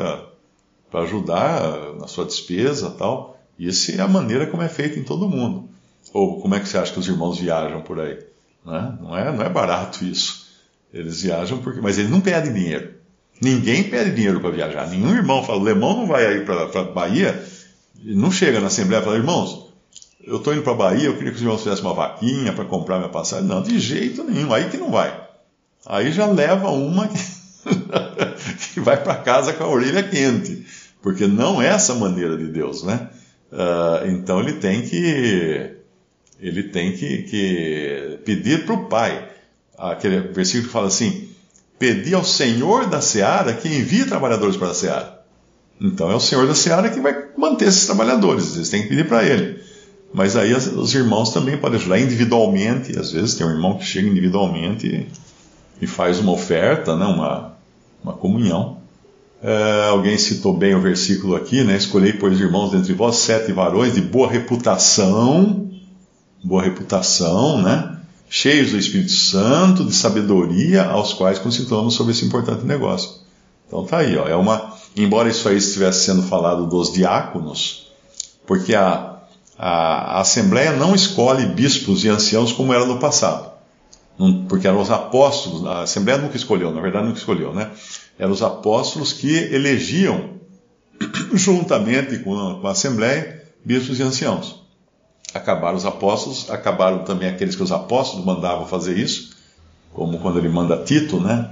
para 0.90 1.02
ajudar 1.02 1.94
na 1.98 2.06
sua 2.06 2.24
despesa 2.24 2.90
tal. 2.90 3.38
E 3.58 3.68
essa 3.68 3.92
é 3.92 4.00
a 4.00 4.08
maneira 4.08 4.46
como 4.46 4.62
é 4.62 4.68
feito 4.68 4.98
em 4.98 5.04
todo 5.04 5.28
mundo. 5.28 5.68
Ou 6.16 6.40
como 6.40 6.54
é 6.54 6.60
que 6.60 6.66
você 6.66 6.78
acha 6.78 6.94
que 6.94 6.98
os 6.98 7.06
irmãos 7.06 7.38
viajam 7.38 7.82
por 7.82 8.00
aí? 8.00 8.18
Né? 8.64 8.98
Não, 9.02 9.18
é, 9.18 9.30
não 9.30 9.44
é 9.44 9.50
barato 9.50 10.02
isso. 10.02 10.46
Eles 10.90 11.20
viajam 11.20 11.58
porque. 11.58 11.78
Mas 11.78 11.98
eles 11.98 12.10
não 12.10 12.22
pedem 12.22 12.54
dinheiro. 12.54 12.94
Ninguém 13.38 13.84
pede 13.84 14.14
dinheiro 14.14 14.40
para 14.40 14.48
viajar. 14.48 14.88
Nenhum 14.88 15.14
irmão 15.14 15.44
fala, 15.44 15.58
o 15.58 15.62
Lemão 15.62 15.94
não 15.94 16.06
vai 16.06 16.26
aí 16.26 16.40
para 16.40 16.84
Bahia, 16.84 17.38
não 18.02 18.32
chega 18.32 18.60
na 18.60 18.68
Assembleia 18.68 19.02
e 19.02 19.04
fala, 19.04 19.16
irmãos, 19.16 19.66
eu 20.24 20.38
estou 20.38 20.54
indo 20.54 20.62
para 20.62 20.72
Bahia, 20.72 21.04
eu 21.04 21.18
queria 21.18 21.32
que 21.32 21.36
os 21.36 21.42
irmãos 21.42 21.62
fizessem 21.62 21.84
uma 21.84 21.92
vaquinha 21.92 22.54
para 22.54 22.64
comprar 22.64 22.96
minha 22.96 23.10
passagem. 23.10 23.44
Não, 23.44 23.60
de 23.62 23.78
jeito 23.78 24.24
nenhum, 24.24 24.54
aí 24.54 24.70
que 24.70 24.78
não 24.78 24.90
vai. 24.90 25.22
Aí 25.84 26.10
já 26.12 26.24
leva 26.24 26.70
uma 26.70 27.08
que, 27.08 27.18
que 28.72 28.80
vai 28.80 29.02
para 29.02 29.16
casa 29.16 29.52
com 29.52 29.64
a 29.64 29.68
orelha 29.68 30.02
quente, 30.02 30.64
porque 31.02 31.26
não 31.26 31.60
é 31.60 31.66
essa 31.66 31.94
maneira 31.94 32.38
de 32.38 32.46
Deus, 32.46 32.82
né? 32.84 33.10
Uh, 33.52 34.08
então 34.08 34.40
ele 34.40 34.54
tem 34.54 34.80
que 34.80 35.75
ele 36.40 36.64
tem 36.64 36.92
que, 36.92 37.22
que 37.22 38.18
pedir 38.24 38.64
para 38.64 38.74
o 38.74 38.86
Pai. 38.86 39.28
Aquele 39.78 40.20
versículo 40.20 40.66
que 40.66 40.72
fala 40.72 40.88
assim: 40.88 41.28
pedir 41.78 42.14
ao 42.14 42.24
Senhor 42.24 42.86
da 42.86 43.00
seara 43.00 43.52
que 43.52 43.68
envie 43.68 44.04
trabalhadores 44.04 44.56
para 44.56 44.68
a 44.68 44.74
seara. 44.74 45.16
Então 45.80 46.10
é 46.10 46.14
o 46.14 46.20
Senhor 46.20 46.46
da 46.46 46.54
seara 46.54 46.90
que 46.90 47.00
vai 47.00 47.14
manter 47.36 47.68
esses 47.68 47.86
trabalhadores, 47.86 48.56
eles 48.56 48.70
têm 48.70 48.82
que 48.82 48.88
pedir 48.88 49.06
para 49.06 49.24
ele. 49.24 49.60
Mas 50.12 50.36
aí 50.36 50.54
os 50.54 50.94
irmãos 50.94 51.30
também 51.30 51.58
podem 51.58 51.78
ajudar 51.78 51.98
individualmente, 51.98 52.98
às 52.98 53.12
vezes 53.12 53.34
tem 53.34 53.46
um 53.46 53.50
irmão 53.50 53.76
que 53.76 53.84
chega 53.84 54.08
individualmente 54.08 54.86
e, 54.86 55.06
e 55.82 55.86
faz 55.86 56.18
uma 56.18 56.32
oferta, 56.32 56.96
né, 56.96 57.04
uma, 57.04 57.52
uma 58.02 58.14
comunhão. 58.14 58.78
É, 59.42 59.88
alguém 59.90 60.16
citou 60.16 60.56
bem 60.56 60.74
o 60.74 60.80
versículo 60.80 61.36
aqui, 61.36 61.62
né? 61.62 61.76
Escolhei, 61.76 62.14
pois, 62.14 62.40
irmãos 62.40 62.70
dentre 62.70 62.94
vós 62.94 63.16
sete 63.16 63.52
varões 63.52 63.92
de 63.94 64.00
boa 64.00 64.30
reputação, 64.30 65.65
boa 66.42 66.62
reputação, 66.62 67.60
né? 67.62 67.96
Cheios 68.28 68.70
do 68.72 68.78
Espírito 68.78 69.12
Santo, 69.12 69.84
de 69.84 69.94
sabedoria, 69.94 70.84
aos 70.84 71.12
quais 71.12 71.38
consultamos 71.38 71.94
sobre 71.94 72.12
esse 72.12 72.24
importante 72.24 72.64
negócio. 72.64 73.10
Então 73.66 73.84
tá 73.84 73.98
aí, 73.98 74.16
ó. 74.16 74.26
É 74.26 74.34
uma, 74.34 74.74
embora 74.96 75.28
isso 75.28 75.48
aí 75.48 75.56
estivesse 75.56 76.04
sendo 76.04 76.22
falado 76.22 76.66
dos 76.66 76.92
diáconos, 76.92 77.88
porque 78.46 78.74
a, 78.74 79.16
a, 79.58 80.16
a 80.16 80.20
Assembleia 80.20 80.72
não 80.72 80.94
escolhe 80.94 81.46
bispos 81.46 82.04
e 82.04 82.08
anciãos 82.08 82.52
como 82.52 82.72
era 82.72 82.84
no 82.84 82.98
passado. 82.98 83.52
porque 84.48 84.66
eram 84.66 84.80
os 84.80 84.90
apóstolos, 84.90 85.64
a 85.66 85.82
Assembleia 85.82 86.20
nunca 86.20 86.36
escolheu, 86.36 86.72
na 86.72 86.80
verdade 86.80 87.06
nunca 87.06 87.18
escolheu, 87.18 87.54
né? 87.54 87.70
Eram 88.18 88.32
os 88.32 88.42
apóstolos 88.42 89.12
que 89.12 89.36
elegiam, 89.36 90.30
juntamente 91.32 92.18
com 92.20 92.60
com 92.60 92.66
a 92.66 92.70
Assembleia, 92.70 93.44
bispos 93.64 94.00
e 94.00 94.02
anciãos. 94.02 94.65
Acabaram 95.34 95.76
os 95.76 95.84
apóstolos, 95.84 96.50
acabaram 96.50 97.04
também 97.04 97.28
aqueles 97.28 97.54
que 97.54 97.62
os 97.62 97.72
apóstolos 97.72 98.24
mandavam 98.24 98.66
fazer 98.66 98.96
isso, 98.96 99.36
como 99.92 100.18
quando 100.18 100.38
ele 100.38 100.48
manda 100.48 100.82
Tito, 100.84 101.20
né? 101.20 101.50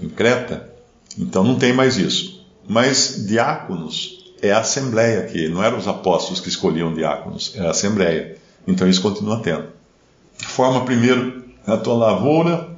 Em 0.00 0.08
Creta. 0.08 0.68
Então 1.16 1.42
não 1.42 1.56
tem 1.58 1.72
mais 1.72 1.96
isso. 1.96 2.44
Mas 2.68 3.24
diáconos 3.26 4.32
é 4.42 4.52
a 4.52 4.60
Assembleia 4.60 5.22
que 5.24 5.48
não 5.48 5.62
eram 5.62 5.78
os 5.78 5.88
apóstolos 5.88 6.40
que 6.40 6.48
escolhiam 6.48 6.94
diáconos, 6.94 7.52
é 7.56 7.66
a 7.66 7.70
Assembleia. 7.70 8.36
Então 8.66 8.88
isso 8.88 9.00
continua 9.00 9.40
tendo. 9.40 9.68
Forma 10.38 10.84
primeiro 10.84 11.44
a 11.66 11.76
tua 11.76 11.94
lavoura. 11.94 12.68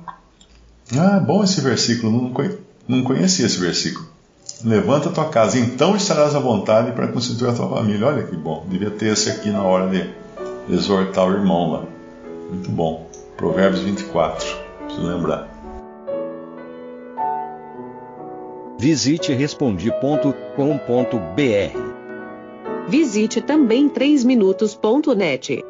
Ah, 0.97 1.21
bom 1.21 1.45
esse 1.45 1.61
versículo, 1.61 2.13
não, 2.13 2.35
não 2.89 3.05
conhecia 3.05 3.47
esse 3.47 3.59
versículo. 3.59 4.10
Levanta 4.65 5.09
a 5.09 5.13
tua 5.13 5.29
casa, 5.29 5.59
então 5.59 5.97
estarás 5.97 6.35
à 6.35 6.39
vontade 6.39 6.93
para 6.93 7.09
constituir 7.09 7.51
a 7.51 7.55
tua 7.55 7.69
família. 7.69 8.07
Olha 8.07 8.23
que 8.25 8.37
bom, 8.37 8.65
devia 8.69 8.91
ter 8.91 9.13
esse 9.13 9.31
aqui 9.31 9.51
na 9.51 9.63
hora 9.63 9.89
de 9.89 10.11
exortar 10.75 11.29
o 11.29 11.33
irmão 11.33 11.73
lá. 11.73 11.85
Muito 12.51 12.71
bom. 12.71 13.09
Provérbios 13.37 13.83
24, 13.83 14.47
preciso 14.85 15.07
lembrar. 15.07 15.49
Visite 18.79 19.33
respondi.com.br. 19.33 20.41
Visite 22.89 23.41
também 23.41 23.89
3minutos.net. 23.89 25.70